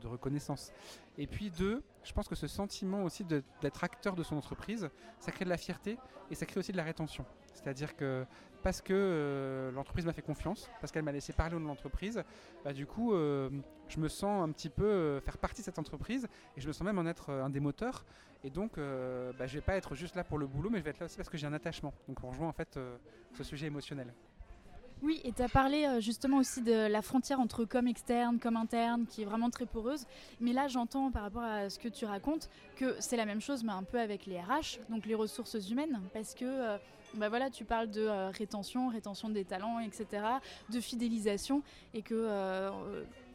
de, 0.00 0.06
reconnaissance. 0.06 0.72
Et 1.16 1.26
puis 1.26 1.50
deux, 1.50 1.82
je 2.02 2.12
pense 2.12 2.28
que 2.28 2.34
ce 2.34 2.48
sentiment 2.48 3.04
aussi 3.04 3.24
d'être 3.24 3.84
acteur 3.84 4.16
de 4.16 4.22
son 4.22 4.36
entreprise, 4.36 4.90
ça 5.18 5.30
crée 5.30 5.44
de 5.44 5.50
la 5.50 5.56
fierté 5.56 5.96
et 6.30 6.34
ça 6.34 6.46
crée 6.46 6.58
aussi 6.58 6.72
de 6.72 6.76
la 6.76 6.82
rétention. 6.82 7.24
C'est-à-dire 7.54 7.96
que 7.96 8.26
parce 8.62 8.80
que 8.80 8.92
euh, 8.94 9.70
l'entreprise 9.72 10.04
m'a 10.06 10.12
fait 10.12 10.22
confiance, 10.22 10.70
parce 10.80 10.92
qu'elle 10.92 11.02
m'a 11.02 11.12
laissé 11.12 11.32
parler 11.32 11.56
au 11.56 11.58
nom 11.58 11.64
de 11.64 11.70
l'entreprise, 11.70 12.22
bah, 12.64 12.72
du 12.72 12.86
coup, 12.86 13.12
euh, 13.12 13.48
je 13.88 13.98
me 13.98 14.08
sens 14.08 14.42
un 14.42 14.52
petit 14.52 14.68
peu 14.68 14.84
euh, 14.84 15.20
faire 15.20 15.38
partie 15.38 15.62
de 15.62 15.64
cette 15.64 15.78
entreprise 15.78 16.28
et 16.56 16.60
je 16.60 16.68
me 16.68 16.72
sens 16.72 16.84
même 16.84 16.98
en 16.98 17.06
être 17.06 17.30
un 17.30 17.50
des 17.50 17.60
moteurs. 17.60 18.04
Et 18.42 18.48
donc, 18.48 18.76
bah, 18.76 19.46
je 19.46 19.54
vais 19.54 19.60
pas 19.60 19.76
être 19.76 19.94
juste 19.94 20.14
là 20.14 20.24
pour 20.24 20.38
le 20.38 20.46
boulot, 20.46 20.70
mais 20.70 20.78
je 20.78 20.84
vais 20.84 20.90
être 20.90 21.00
là 21.00 21.04
aussi 21.04 21.16
parce 21.18 21.28
que 21.28 21.36
j'ai 21.36 21.46
un 21.46 21.52
attachement. 21.52 21.92
Donc, 22.08 22.24
on 22.24 22.30
rejoint 22.30 22.48
en 22.48 22.54
fait 22.54 22.78
ce 23.34 23.44
sujet 23.44 23.66
émotionnel. 23.66 24.14
Oui, 25.02 25.20
et 25.24 25.32
tu 25.32 25.42
as 25.42 25.48
parlé 25.48 26.00
justement 26.00 26.38
aussi 26.38 26.62
de 26.62 26.72
la 26.72 27.02
frontière 27.02 27.38
entre 27.38 27.66
com 27.66 27.86
externe, 27.86 28.38
com 28.38 28.56
interne, 28.56 29.04
qui 29.06 29.20
est 29.20 29.24
vraiment 29.26 29.50
très 29.50 29.66
poreuse. 29.66 30.06
Mais 30.40 30.54
là, 30.54 30.68
j'entends 30.68 31.10
par 31.10 31.20
rapport 31.20 31.42
à 31.42 31.68
ce 31.68 31.78
que 31.78 31.88
tu 31.88 32.06
racontes 32.06 32.48
que 32.76 32.96
c'est 32.98 33.18
la 33.18 33.26
même 33.26 33.42
chose, 33.42 33.62
mais 33.62 33.72
un 33.72 33.82
peu 33.82 34.00
avec 34.00 34.24
les 34.24 34.40
RH, 34.40 34.78
donc 34.88 35.04
les 35.04 35.14
ressources 35.14 35.68
humaines, 35.68 36.00
parce 36.14 36.34
que 36.34 36.78
bah 37.14 37.28
voilà, 37.28 37.50
tu 37.50 37.64
parles 37.64 37.90
de 37.90 38.02
euh, 38.02 38.30
rétention, 38.30 38.88
rétention 38.88 39.28
des 39.28 39.44
talents, 39.44 39.80
etc., 39.80 40.22
de 40.70 40.80
fidélisation, 40.80 41.62
et 41.94 42.02
que 42.02 42.70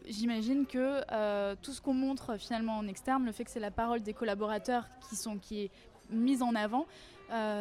j'imagine 0.08 0.66
que 0.66 1.56
tout 1.56 1.74
ce 1.74 1.82
qu'on 1.82 1.94
montre 1.94 2.38
finalement 2.38 2.78
en 2.78 2.88
externe, 2.88 3.26
le 3.26 3.32
fait 3.32 3.44
que 3.44 3.52
c'est 3.52 3.60
la 3.60 3.72
parole 3.72 4.02
des 4.02 4.14
collaborateurs 4.14 4.88
qui, 5.10 5.16
sont, 5.16 5.38
qui 5.38 5.64
est 5.64 5.72
mise 6.10 6.42
en 6.42 6.56
avant, 6.56 6.86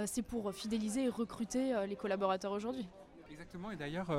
c'est 0.06 0.23
pour 0.23 0.52
fidéliser 0.52 1.04
et 1.04 1.09
recruter 1.09 1.75
les 1.88 1.97
collaborateurs 1.97 2.52
aujourd'hui. 2.52 2.87
Exactement, 3.35 3.73
et 3.73 3.76
d'ailleurs, 3.76 4.12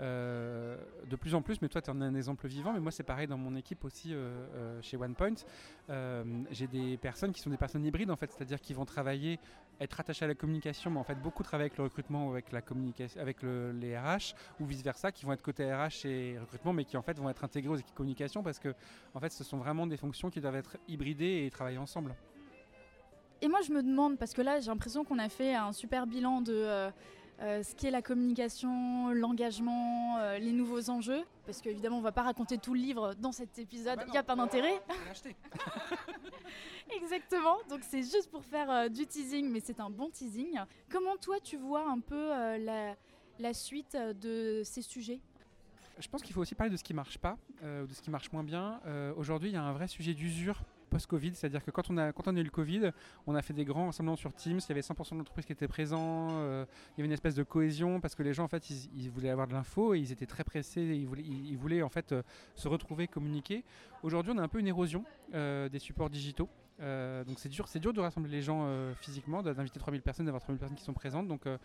euh, 0.00 0.76
de 1.08 1.14
plus 1.14 1.36
en 1.36 1.42
plus, 1.42 1.62
mais 1.62 1.68
toi 1.68 1.80
tu 1.80 1.90
en 1.90 2.00
es 2.00 2.04
un 2.04 2.14
exemple 2.16 2.48
vivant, 2.48 2.72
mais 2.72 2.80
moi 2.80 2.90
c'est 2.90 3.04
pareil 3.04 3.28
dans 3.28 3.36
mon 3.38 3.54
équipe 3.54 3.84
aussi 3.84 4.12
chez 4.80 4.96
OnePoint. 4.96 5.34
J'ai 6.50 6.66
des 6.66 6.96
personnes 6.96 7.30
qui 7.30 7.40
sont 7.40 7.50
des 7.50 7.56
personnes 7.56 7.84
hybrides 7.84 8.10
en 8.10 8.16
fait, 8.16 8.32
c'est-à-dire 8.32 8.60
qui 8.60 8.74
vont 8.74 8.84
travailler, 8.84 9.38
être 9.78 10.00
attachées 10.00 10.24
à 10.24 10.28
la 10.28 10.34
communication, 10.34 10.90
mais 10.90 10.98
en 10.98 11.04
fait 11.04 11.14
beaucoup 11.14 11.44
travailler 11.44 11.66
avec 11.66 11.78
le 11.78 11.84
recrutement 11.84 12.26
ou 12.26 12.30
avec 12.32 12.50
la 12.50 12.62
communication, 12.62 13.20
avec 13.20 13.42
les 13.42 13.96
RH 13.96 14.34
ou 14.58 14.64
vice 14.64 14.82
versa, 14.82 15.12
qui 15.12 15.24
vont 15.24 15.34
être 15.34 15.42
côté 15.42 15.72
RH 15.72 16.06
et 16.06 16.36
recrutement, 16.40 16.72
mais 16.72 16.84
qui 16.84 16.96
en 16.96 17.02
fait 17.02 17.16
vont 17.20 17.30
être 17.30 17.44
intégrés 17.44 17.72
aux 17.72 17.76
équipes 17.76 17.94
communication 17.94 18.42
parce 18.42 18.58
que 18.58 18.74
en 19.14 19.20
fait 19.20 19.30
ce 19.30 19.44
sont 19.44 19.58
vraiment 19.58 19.86
des 19.86 19.96
fonctions 19.96 20.30
qui 20.30 20.40
doivent 20.40 20.56
être 20.56 20.78
hybridées 20.88 21.46
et 21.46 21.50
travailler 21.52 21.78
ensemble. 21.78 22.16
Et 23.44 23.48
moi, 23.48 23.58
je 23.66 23.72
me 23.72 23.82
demande, 23.82 24.18
parce 24.18 24.34
que 24.34 24.40
là, 24.40 24.60
j'ai 24.60 24.68
l'impression 24.68 25.04
qu'on 25.04 25.18
a 25.18 25.28
fait 25.28 25.56
un 25.56 25.72
super 25.72 26.06
bilan 26.06 26.42
de 26.42 26.92
euh, 27.40 27.42
euh, 27.42 27.62
ce 27.62 27.74
qui 27.74 27.86
est 27.86 27.90
la 27.90 28.02
communication, 28.02 29.10
l'engagement, 29.10 30.18
euh, 30.18 30.38
les 30.38 30.52
nouveaux 30.52 30.90
enjeux. 30.90 31.24
Parce 31.46 31.60
qu'évidemment, 31.60 31.96
on 31.96 32.00
ne 32.00 32.04
va 32.04 32.12
pas 32.12 32.22
raconter 32.22 32.58
tout 32.58 32.74
le 32.74 32.80
livre 32.80 33.14
dans 33.14 33.32
cet 33.32 33.58
épisode, 33.58 33.96
bah 33.96 34.04
il 34.06 34.12
n'y 34.12 34.18
a 34.18 34.22
pas 34.22 34.36
d'intérêt. 34.36 34.80
Exactement, 36.94 37.56
donc 37.68 37.80
c'est 37.82 38.02
juste 38.02 38.30
pour 38.30 38.44
faire 38.44 38.90
du 38.90 39.06
teasing, 39.06 39.50
mais 39.50 39.60
c'est 39.60 39.80
un 39.80 39.90
bon 39.90 40.10
teasing. 40.10 40.60
Comment 40.90 41.16
toi, 41.16 41.40
tu 41.40 41.56
vois 41.56 41.88
un 41.88 42.00
peu 42.00 42.28
la, 42.58 42.94
la 43.38 43.54
suite 43.54 43.96
de 43.96 44.62
ces 44.64 44.82
sujets? 44.82 45.20
Je 45.98 46.08
pense 46.08 46.22
qu'il 46.22 46.32
faut 46.32 46.42
aussi 46.42 46.54
parler 46.54 46.70
de 46.70 46.76
ce 46.76 46.84
qui 46.84 46.94
marche 46.94 47.18
pas, 47.18 47.38
de 47.62 47.92
ce 47.92 48.02
qui 48.02 48.10
marche 48.10 48.30
moins 48.30 48.44
bien. 48.44 48.80
Aujourd'hui, 49.16 49.50
il 49.50 49.54
y 49.54 49.56
a 49.56 49.62
un 49.62 49.72
vrai 49.72 49.88
sujet 49.88 50.14
d'usure 50.14 50.62
post-Covid, 50.92 51.34
c'est-à-dire 51.34 51.64
que 51.64 51.70
quand 51.70 51.90
on, 51.90 51.96
a, 51.96 52.12
quand 52.12 52.28
on 52.28 52.36
a 52.36 52.40
eu 52.40 52.44
le 52.44 52.50
Covid, 52.50 52.90
on 53.26 53.34
a 53.34 53.42
fait 53.42 53.54
des 53.54 53.64
grands 53.64 53.86
rassemblements 53.86 54.16
sur 54.16 54.32
Teams, 54.34 54.58
il 54.58 54.68
y 54.68 54.72
avait 54.72 54.82
100% 54.82 55.12
de 55.12 55.18
l'entreprise 55.18 55.46
qui 55.46 55.52
étaient 55.52 55.68
présents, 55.68 56.28
euh, 56.32 56.64
il 56.90 56.98
y 56.98 57.00
avait 57.00 57.06
une 57.06 57.12
espèce 57.12 57.34
de 57.34 57.42
cohésion 57.42 58.00
parce 58.00 58.14
que 58.14 58.22
les 58.22 58.34
gens 58.34 58.44
en 58.44 58.48
fait 58.48 58.68
ils, 58.70 59.10
voulaient 59.10 59.30
avoir 59.30 59.46
de 59.46 59.54
l'info 59.54 59.94
et 59.94 59.98
ils 59.98 60.12
étaient 60.12 60.26
très 60.26 60.44
pressés, 60.44 60.82
ils 60.82 61.06
voulaient, 61.06 61.24
ils, 61.24 61.56
voulaient 61.56 61.82
en 61.82 61.88
fait 61.88 62.12
euh, 62.12 62.22
se 62.54 62.68
retrouver, 62.68 63.08
communiquer. 63.08 63.64
Aujourd'hui 64.02 64.32
on 64.34 64.38
a 64.38 64.42
un 64.42 64.48
peu 64.48 64.60
une 64.60 64.68
érosion 64.68 65.04
euh, 65.34 65.68
des 65.68 65.78
supports 65.78 66.10
digitaux. 66.10 66.48
Euh, 66.80 67.24
donc 67.24 67.38
c'est 67.38 67.48
dur, 67.48 67.68
c'est 67.68 67.78
dur 67.78 67.92
de 67.92 68.00
rassembler 68.00 68.30
les 68.30 68.42
gens 68.42 68.64
euh, 68.64 68.94
physiquement, 68.94 69.42
d'inviter 69.42 69.78
3000 69.78 70.02
personnes, 70.02 70.26
d'avoir 70.26 70.42
3000 70.42 70.58
personnes 70.58 70.76
qui 70.76 70.84
sont 70.84 70.92
présentes. 70.92 71.28
Donc 71.28 71.46
euh, 71.46 71.58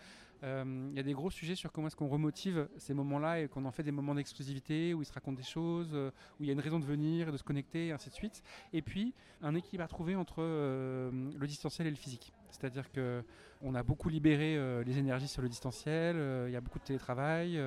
il 0.44 0.96
y 0.96 1.00
a 1.00 1.04
des 1.04 1.14
gros 1.14 1.32
sujets 1.32 1.56
sur 1.56 1.72
comment 1.72 1.88
est-ce 1.88 1.96
qu'on 1.96 2.08
remotive 2.08 2.68
ces 2.78 2.94
moments-là 2.94 3.42
et 3.42 3.48
qu'on 3.48 3.66
en 3.66 3.72
fait 3.72 3.84
des 3.84 3.92
moments 3.92 4.16
d'exclusivité 4.16 4.94
où 4.94 5.02
ils 5.02 5.06
se 5.06 5.14
racontent 5.14 5.38
des 5.38 5.44
choses, 5.44 5.94
où 5.94 6.44
il 6.44 6.48
y 6.48 6.50
a 6.50 6.54
une 6.54 6.60
raison 6.60 6.80
de 6.80 6.86
venir, 6.86 7.32
de 7.32 7.38
se 7.38 7.44
connecter, 7.44 7.88
et 7.88 7.92
ainsi 7.92 8.10
de 8.10 8.16
suite. 8.16 8.44
Et 8.74 8.82
puis 8.82 9.14
un 9.42 9.56
équilibre 9.56 9.84
à 9.84 9.88
trouver 9.88 10.16
entre 10.16 10.42
le 10.42 11.48
distanciel 11.48 11.88
et 11.88 11.92
le 11.92 11.96
physique. 11.96 12.34
C'est-à-dire 12.60 12.92
que 12.92 13.24
on 13.62 13.74
a 13.74 13.82
beaucoup 13.82 14.10
libéré 14.10 14.56
les 14.84 14.98
énergies 15.00 15.28
sur 15.28 15.42
le 15.42 15.50
distanciel, 15.50 16.16
il 16.48 16.52
y 16.52 16.56
a 16.56 16.62
beaucoup 16.62 16.78
de 16.78 16.84
télétravail, 16.84 17.60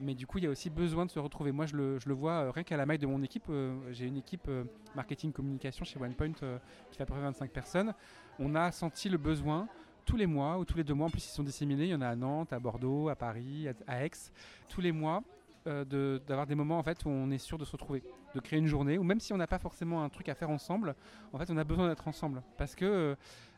mais 0.00 0.14
du 0.14 0.24
coup 0.24 0.38
il 0.38 0.44
y 0.44 0.46
a 0.46 0.50
aussi 0.50 0.70
besoin 0.70 1.04
de 1.04 1.10
se 1.10 1.18
retrouver. 1.18 1.50
Moi 1.50 1.66
je 1.66 1.76
le, 1.76 1.98
je 1.98 2.08
le 2.08 2.14
vois 2.14 2.52
rien 2.52 2.62
qu'à 2.62 2.76
la 2.76 2.86
maille 2.86 2.98
de 2.98 3.08
mon 3.08 3.20
équipe, 3.22 3.50
j'ai 3.90 4.06
une 4.06 4.18
équipe 4.18 4.48
marketing 4.94 5.32
communication 5.32 5.84
chez 5.84 6.00
OnePoint 6.00 6.32
qui 6.32 6.96
fait 6.96 7.02
à 7.02 7.06
peu 7.06 7.14
près 7.14 7.22
25 7.22 7.50
personnes, 7.50 7.92
on 8.38 8.54
a 8.54 8.70
senti 8.70 9.08
le 9.08 9.18
besoin 9.18 9.68
tous 10.04 10.16
les 10.16 10.26
mois 10.26 10.58
ou 10.58 10.64
tous 10.64 10.76
les 10.76 10.84
deux 10.84 10.94
mois, 10.94 11.06
en 11.06 11.10
plus 11.10 11.24
ils 11.24 11.30
sont 11.30 11.42
disséminés, 11.42 11.84
il 11.84 11.90
y 11.90 11.94
en 11.94 12.00
a 12.00 12.08
à 12.08 12.16
Nantes, 12.16 12.52
à 12.52 12.58
Bordeaux, 12.58 13.08
à 13.08 13.14
Paris, 13.14 13.68
à, 13.86 14.04
Aix, 14.04 14.10
tous 14.68 14.80
les 14.80 14.92
mois 14.92 15.22
euh, 15.66 16.18
d'avoir 16.26 16.46
des 16.46 16.54
moments 16.54 16.78
en 16.78 16.82
fait 16.82 17.04
où 17.04 17.10
on 17.10 17.30
est 17.30 17.38
sûr 17.38 17.58
de 17.58 17.66
se 17.66 17.72
retrouver, 17.72 18.02
de 18.34 18.40
créer 18.40 18.58
une 18.58 18.66
journée, 18.66 18.96
ou 18.96 19.02
même 19.02 19.20
si 19.20 19.34
on 19.34 19.36
n'a 19.36 19.46
pas 19.46 19.58
forcément 19.58 20.02
un 20.02 20.08
truc 20.08 20.30
à 20.30 20.34
faire 20.34 20.48
ensemble, 20.48 20.94
en 21.34 21.38
fait 21.38 21.50
on 21.50 21.56
a 21.58 21.64
besoin 21.64 21.88
d'être 21.88 22.08
ensemble 22.08 22.42
parce 22.56 22.74
que 22.74 23.14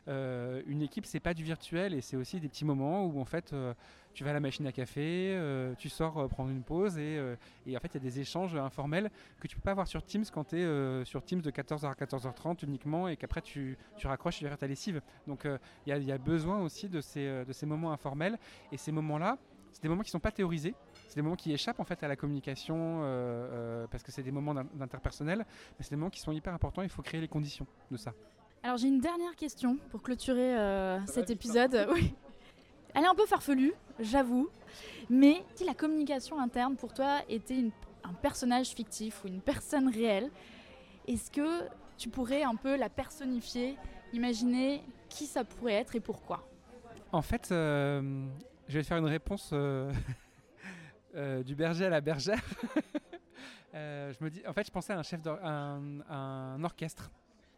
euh, 0.09 0.61
une 0.67 0.81
équipe 0.81 1.05
c'est 1.05 1.21
pas 1.21 1.33
du 1.33 1.45
virtuel 1.45 1.93
et 1.93 2.01
c'est 2.01 2.17
aussi 2.17 2.41
des 2.41 2.49
petits 2.49 2.65
moments 2.65 3.05
où 3.05 3.21
en 3.21 3.25
fait 3.25 3.53
euh, 3.53 3.73
tu 4.13 4.25
vas 4.25 4.31
à 4.31 4.33
la 4.33 4.41
machine 4.41 4.67
à 4.67 4.73
café, 4.73 5.39
tu 5.77 5.87
sors 5.87 6.27
prendre 6.27 6.49
une 6.49 6.63
pause 6.63 6.97
et, 6.97 7.19
en 7.19 7.79
fait 7.79 7.87
il 7.87 7.93
y 7.93 7.97
a 7.97 7.99
des 7.99 8.19
échanges 8.19 8.55
informels 8.55 9.09
que 9.39 9.47
tu 9.47 9.55
peux 9.55 9.61
pas 9.61 9.71
avoir 9.71 9.87
sur 9.87 10.03
Teams 10.03 10.25
quand 10.31 10.49
tu 10.49 10.59
es 10.59 11.05
sur 11.05 11.23
Teams 11.23 11.41
de 11.41 11.51
14h 11.51 11.85
à 11.85 11.93
14h30 11.93 12.65
uniquement 12.65 13.07
et 13.07 13.15
qu'après 13.15 13.41
tu, 13.41 13.77
tu 13.97 14.07
raccroches 14.07 14.43
vers 14.43 14.57
ta 14.57 14.67
lessive. 14.67 15.01
Donc 15.25 15.47
il 15.87 15.97
y, 15.97 16.11
a 16.11 16.17
besoin 16.17 16.61
aussi 16.61 16.89
de 16.89 16.99
ces, 16.99 17.45
de 17.45 17.53
ces 17.53 17.65
moments 17.65 17.93
informels 17.93 18.37
et 18.73 18.77
ces 18.77 18.91
moments 18.91 19.17
là 19.17 19.37
c'est 19.73 19.81
des 19.81 19.89
moments 19.89 20.03
qui 20.03 20.11
sont 20.11 20.19
pas 20.19 20.31
théorisés, 20.31 20.75
c'est 21.07 21.15
des 21.15 21.21
moments 21.21 21.35
qui 21.35 21.51
échappent 21.51 21.79
en 21.79 21.83
fait 21.83 22.01
à 22.03 22.07
la 22.07 22.15
communication 22.15 23.01
euh, 23.01 23.03
euh, 23.03 23.87
parce 23.89 24.03
que 24.03 24.11
c'est 24.11 24.23
des 24.23 24.31
moments 24.31 24.53
d'interpersonnel, 24.53 25.39
mais 25.39 25.83
c'est 25.83 25.91
des 25.91 25.95
moments 25.95 26.09
qui 26.09 26.19
sont 26.19 26.31
hyper 26.31 26.53
importants. 26.53 26.81
Il 26.81 26.89
faut 26.89 27.01
créer 27.01 27.21
les 27.21 27.27
conditions 27.27 27.67
de 27.91 27.97
ça. 27.97 28.13
Alors 28.63 28.77
j'ai 28.77 28.87
une 28.87 28.99
dernière 28.99 29.35
question 29.35 29.77
pour 29.89 30.01
clôturer 30.01 30.57
euh, 30.57 30.99
cet 31.05 31.29
épisode. 31.29 31.87
Oui. 31.93 32.13
Elle 32.95 33.05
est 33.05 33.07
un 33.07 33.15
peu 33.15 33.25
farfelue, 33.25 33.73
j'avoue, 33.99 34.49
mais 35.09 35.43
si 35.55 35.65
la 35.65 35.73
communication 35.73 36.39
interne 36.39 36.75
pour 36.75 36.93
toi 36.93 37.21
était 37.27 37.65
un 38.03 38.13
personnage 38.13 38.67
fictif 38.67 39.23
ou 39.23 39.29
une 39.29 39.41
personne 39.41 39.89
réelle, 39.89 40.29
est-ce 41.07 41.31
que 41.31 41.63
tu 41.97 42.09
pourrais 42.09 42.43
un 42.43 42.55
peu 42.55 42.77
la 42.77 42.89
personnifier, 42.89 43.79
imaginer 44.13 44.83
qui 45.09 45.25
ça 45.25 45.43
pourrait 45.43 45.73
être 45.73 45.95
et 45.95 45.99
pourquoi? 45.99 46.47
En 47.11 47.23
fait, 47.23 47.47
je 47.49 48.03
vais 48.69 48.81
te 48.81 48.87
faire 48.87 48.97
une 48.97 49.05
réponse 49.05 49.49
Euh, 49.53 49.91
du 51.13 51.55
berger 51.55 51.85
à 51.85 51.89
la 51.89 52.01
bergère. 52.01 52.41
Euh, 53.75 54.13
je 54.13 54.23
me 54.23 54.29
dis, 54.29 54.39
en 54.47 54.53
fait, 54.53 54.67
je 54.67 54.71
pensais 54.71 54.93
à 54.93 54.99
un 54.99 55.01
chef 55.01 55.21
orchestre 56.63 57.09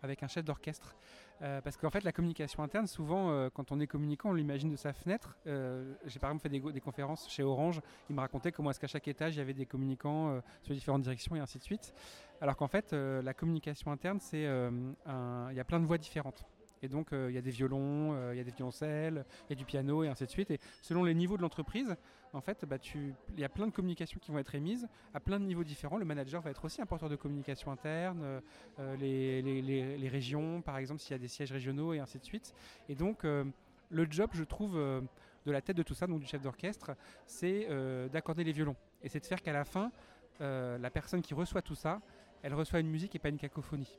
avec 0.01 0.23
un 0.23 0.27
chef 0.27 0.45
d'orchestre. 0.45 0.95
Euh, 1.41 1.59
parce 1.59 1.75
qu'en 1.75 1.89
fait, 1.89 2.05
la 2.05 2.13
communication 2.13 2.63
interne, 2.63 2.87
souvent, 2.87 3.49
quand 3.49 3.73
on 3.73 3.81
est 3.81 3.87
communicant, 3.87 4.29
on 4.29 4.33
l'imagine 4.33 4.69
de 4.69 4.77
sa 4.77 4.93
fenêtre. 4.93 5.37
J'ai 5.45 6.19
par 6.19 6.29
exemple 6.29 6.43
fait 6.43 6.49
des, 6.71 6.79
conférences 6.79 7.29
chez 7.29 7.43
Orange. 7.43 7.81
Ils 8.09 8.15
me 8.15 8.21
racontaient 8.21 8.53
comment 8.53 8.71
est-ce 8.71 8.79
qu'à 8.79 8.87
chaque 8.87 9.09
étage, 9.09 9.35
il 9.35 9.39
y 9.39 9.41
avait 9.41 9.53
des 9.53 9.65
communicants 9.65 10.41
sur 10.61 10.73
différentes 10.73 11.01
directions 11.01 11.35
et 11.35 11.39
ainsi 11.39 11.57
de 11.57 11.63
suite. 11.63 11.93
Alors 12.39 12.55
qu'en 12.55 12.69
fait, 12.69 12.93
la 12.93 13.33
communication 13.33 13.91
interne, 13.91 14.21
c'est 14.21 14.43
il 14.43 15.55
y 15.55 15.59
a 15.59 15.65
plein 15.65 15.81
de 15.81 15.85
voix 15.85 15.97
différentes. 15.97 16.45
Et 16.85 16.87
donc, 16.87 17.13
euh, 17.13 17.31
il 17.31 17.33
y 17.35 17.37
a 17.39 17.41
des 17.41 17.49
violons, 17.49 18.13
euh, 18.13 18.35
il 18.35 18.37
y 18.37 18.39
a 18.39 18.43
des 18.43 18.51
violoncelles, 18.51 19.25
il 19.47 19.49
y 19.49 19.53
a 19.53 19.55
du 19.55 19.65
piano 19.65 20.03
et 20.03 20.07
ainsi 20.07 20.23
de 20.23 20.29
suite. 20.29 20.51
Et 20.51 20.59
selon 20.83 21.03
les 21.03 21.15
niveaux 21.15 21.35
de 21.35 21.41
l'entreprise, 21.41 21.95
en 22.31 22.41
fait, 22.41 22.63
bah, 22.65 22.77
il 22.93 23.39
y 23.39 23.43
a 23.43 23.49
plein 23.49 23.65
de 23.65 23.71
communications 23.71 24.19
qui 24.21 24.31
vont 24.31 24.37
être 24.37 24.53
émises 24.53 24.87
à 25.15 25.19
plein 25.19 25.39
de 25.39 25.45
niveaux 25.45 25.63
différents. 25.63 25.97
Le 25.97 26.05
manager 26.05 26.41
va 26.41 26.51
être 26.51 26.63
aussi 26.63 26.83
un 26.83 26.85
porteur 26.85 27.09
de 27.09 27.15
communication 27.15 27.71
interne, 27.71 28.41
euh, 28.79 28.95
les, 28.97 30.09
régions, 30.09 30.61
par 30.61 30.77
exemple, 30.77 31.01
s'il 31.01 31.13
y 31.13 31.15
a 31.15 31.17
des 31.17 31.27
sièges 31.27 31.51
régionaux 31.51 31.93
et 31.93 31.99
ainsi 31.99 32.19
de 32.19 32.23
suite. 32.23 32.53
Et 32.87 32.93
donc, 32.93 33.23
le 33.23 34.07
job, 34.07 34.29
je 34.33 34.43
trouve, 34.43 34.75
de 34.75 35.51
la 35.51 35.61
tête 35.61 35.77
de 35.77 35.83
tout 35.83 35.95
ça, 35.95 36.05
donc 36.05 36.19
du 36.19 36.27
chef 36.27 36.41
d'orchestre, 36.43 36.91
c'est 37.25 37.67
d'accorder 38.13 38.43
les 38.43 38.51
violons. 38.51 38.75
Et 39.01 39.09
c'est 39.09 39.19
de 39.19 39.25
faire 39.25 39.41
qu'à 39.41 39.53
la 39.53 39.65
fin, 39.65 39.91
la 40.39 40.89
personne 40.91 41.23
qui 41.23 41.33
reçoit 41.33 41.63
tout 41.63 41.75
ça, 41.75 41.99
elle 42.43 42.53
reçoit 42.53 42.79
une 42.79 42.89
musique 42.89 43.15
et 43.15 43.19
pas 43.19 43.29
une 43.29 43.39
cacophonie. 43.39 43.97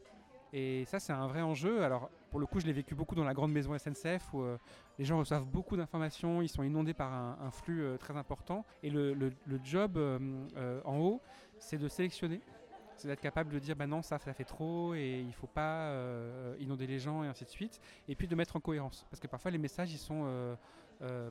Et 0.53 0.85
ça, 0.87 1.01
c'est 1.01 1.13
un 1.13 1.27
vrai 1.27 1.43
enjeu. 1.43 1.83
Alors, 1.83 2.11
pour 2.31 2.41
le 2.41 2.47
coup, 2.47 2.61
je 2.61 2.67
l'ai 2.67 2.73
vécu 2.73 2.95
beaucoup 2.95 3.15
dans 3.15 3.25
la 3.25 3.35
grande 3.35 3.53
maison 3.53 3.77
SNCF 3.77 4.33
où 4.33 4.43
euh, 4.43 4.59
les 4.99 5.05
gens 5.05 5.19
reçoivent 5.19 5.47
beaucoup 5.47 5.77
d'informations, 5.77 6.43
ils 6.43 6.49
sont 6.49 6.63
inondés 6.63 6.95
par 6.95 7.13
un, 7.13 7.51
flux 7.51 7.83
euh, 7.83 7.97
très 7.97 8.17
important. 8.17 8.65
Et 8.83 8.91
le, 8.91 9.33
job 9.65 9.97
euh, 9.97 10.81
en 10.85 10.99
haut, 10.99 11.21
c'est 11.59 11.79
de 11.79 11.89
sélectionner. 11.89 12.41
C'est 12.97 13.09
d'être 13.09 13.21
capable 13.21 13.53
de 13.53 13.59
dire 13.59 13.77
bah 13.77 13.87
non 13.87 14.01
ça 14.01 14.19
ça 14.19 14.33
fait 14.33 14.45
trop 14.45 14.95
et 14.95 15.21
il 15.21 15.35
faut 15.35 15.47
pas 15.47 15.93
inonder 16.59 16.87
les 16.87 16.99
gens 16.99 17.25
et 17.25 17.27
ainsi 17.27 17.45
de 17.45 17.51
suite. 17.51 17.79
Et 18.09 18.15
puis 18.15 18.27
de 18.27 18.35
mettre 18.35 18.57
en 18.57 18.61
cohérence. 18.61 19.07
Parce 19.11 19.21
que 19.21 19.27
parfois 19.27 19.51
les 19.51 19.59
messages 19.59 19.93
ils 19.93 19.99
sont 19.99 20.57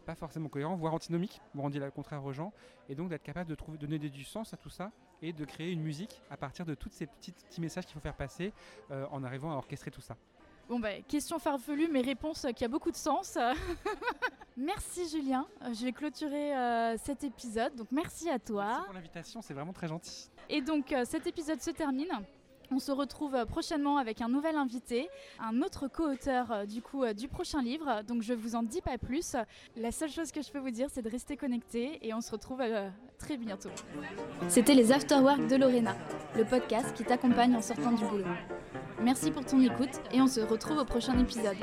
pas 0.05 0.13
forcément 0.13 0.47
cohérents 0.47 0.75
voire 0.75 0.93
antinomiques. 0.93 1.41
On 1.57 1.71
dit 1.71 1.79
le 1.79 1.89
contraire 1.89 2.23
aux 2.23 2.33
gens. 2.33 2.53
Et 2.87 2.93
donc 2.93 3.09
d'être 3.09 3.23
capable 3.23 3.49
de 3.49 3.77
donner 3.77 3.97
du 3.97 4.23
sens 4.23 4.53
à 4.53 4.57
tout 4.57 4.69
ça 4.69 4.91
et 5.21 5.33
de 5.33 5.45
créer 5.45 5.71
une 5.71 5.81
musique 5.81 6.21
à 6.29 6.37
partir 6.37 6.65
de 6.65 6.75
tous 6.75 6.89
ces 6.89 7.05
petits, 7.05 7.31
petits 7.31 7.61
messages 7.61 7.85
qu'il 7.85 7.93
faut 7.93 7.99
faire 7.99 8.15
passer 8.15 8.53
euh, 8.91 9.05
en 9.11 9.23
arrivant 9.23 9.51
à 9.51 9.55
orchestrer 9.55 9.91
tout 9.91 10.01
ça. 10.01 10.15
Bon 10.67 10.79
bah, 10.79 11.01
question 11.07 11.37
farfelue, 11.37 11.87
mais 11.91 12.01
réponse 12.01 12.47
qui 12.55 12.65
a 12.65 12.67
beaucoup 12.67 12.91
de 12.91 12.95
sens. 12.95 13.37
merci 14.57 15.07
Julien, 15.09 15.47
euh, 15.61 15.73
je 15.73 15.85
vais 15.85 15.91
clôturer 15.91 16.55
euh, 16.55 16.97
cet 16.97 17.23
épisode, 17.23 17.75
donc 17.75 17.91
merci 17.91 18.29
à 18.29 18.39
toi. 18.39 18.65
Merci 18.65 18.85
pour 18.85 18.93
l'invitation, 18.93 19.41
c'est 19.41 19.53
vraiment 19.53 19.73
très 19.73 19.87
gentil. 19.87 20.29
Et 20.49 20.61
donc 20.61 20.93
cet 21.05 21.27
épisode 21.27 21.61
se 21.61 21.71
termine. 21.71 22.09
On 22.71 22.79
se 22.79 22.91
retrouve 22.91 23.35
euh, 23.35 23.45
prochainement 23.45 23.97
avec 23.97 24.21
un 24.21 24.29
nouvel 24.29 24.55
invité, 24.55 25.09
un 25.39 25.61
autre 25.61 25.87
co-auteur 25.87 26.51
euh, 26.51 26.65
du 26.65 26.81
coup 26.81 27.03
euh, 27.03 27.13
du 27.13 27.27
prochain 27.27 27.61
livre. 27.61 28.01
Donc 28.07 28.21
je 28.21 28.33
vous 28.33 28.55
en 28.55 28.63
dis 28.63 28.81
pas 28.81 28.97
plus. 28.97 29.35
La 29.75 29.91
seule 29.91 30.09
chose 30.09 30.31
que 30.31 30.41
je 30.41 30.51
peux 30.51 30.59
vous 30.59 30.71
dire, 30.71 30.87
c'est 30.91 31.01
de 31.01 31.09
rester 31.09 31.37
connecté 31.37 31.99
et 32.01 32.13
on 32.13 32.21
se 32.21 32.31
retrouve 32.31 32.61
très 33.17 33.37
bientôt. 33.37 33.69
C'était 34.47 34.73
les 34.73 34.91
Afterwork 34.91 35.47
de 35.47 35.55
Lorena, 35.55 35.95
le 36.35 36.45
podcast 36.45 36.93
qui 36.93 37.03
t'accompagne 37.03 37.55
en 37.55 37.61
sortant 37.61 37.91
du 37.91 38.05
boulot. 38.05 38.25
Merci 39.01 39.31
pour 39.31 39.45
ton 39.45 39.59
écoute 39.61 40.01
et 40.11 40.21
on 40.21 40.27
se 40.27 40.41
retrouve 40.41 40.77
au 40.79 40.85
prochain 40.85 41.17
épisode. 41.19 41.57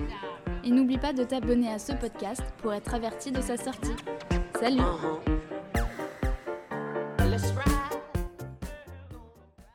Et 0.64 0.70
n'oublie 0.70 0.98
pas 0.98 1.12
de 1.12 1.24
t'abonner 1.24 1.72
à 1.72 1.78
ce 1.78 1.92
podcast 1.92 2.42
pour 2.58 2.72
être 2.72 2.94
averti 2.94 3.32
de 3.32 3.40
sa 3.40 3.56
sortie. 3.56 3.96
Salut 4.60 4.82